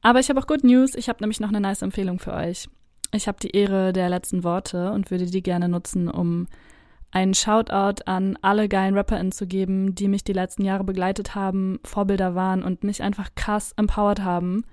[0.02, 0.94] Aber ich habe auch Good News.
[0.94, 2.68] Ich habe nämlich noch eine nice Empfehlung für euch.
[3.10, 6.46] Ich habe die Ehre der letzten Worte und würde die gerne nutzen, um
[7.14, 11.78] einen Shoutout an alle geilen RapperInnen zu geben, die mich die letzten Jahre begleitet haben,
[11.84, 14.64] Vorbilder waren und mich einfach krass empowered haben.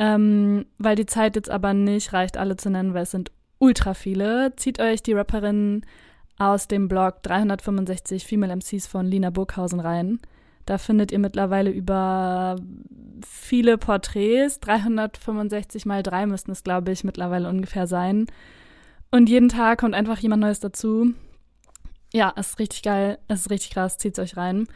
[0.00, 3.30] Ähm, weil die Zeit jetzt aber nicht reicht, alle zu nennen, weil es sind
[3.60, 4.56] ultra viele.
[4.56, 5.86] Zieht euch die Rapperinnen
[6.38, 10.18] aus dem Blog 365 Female MCs von Lina Burghausen rein.
[10.66, 12.56] Da findet ihr mittlerweile über
[13.24, 14.58] viele Porträts.
[14.58, 18.26] 365 mal drei müssten es, glaube ich, mittlerweile ungefähr sein.
[19.12, 21.14] Und jeden Tag kommt einfach jemand Neues dazu.
[22.14, 24.68] Ja, es ist richtig geil, es ist richtig krass, zieht's euch rein.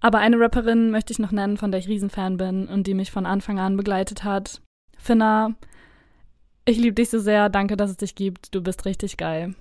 [0.00, 3.10] Aber eine Rapperin möchte ich noch nennen, von der ich Riesenfan bin und die mich
[3.10, 4.62] von Anfang an begleitet hat.
[4.96, 5.54] Finna,
[6.64, 9.54] ich liebe dich so sehr, danke, dass es dich gibt, du bist richtig geil.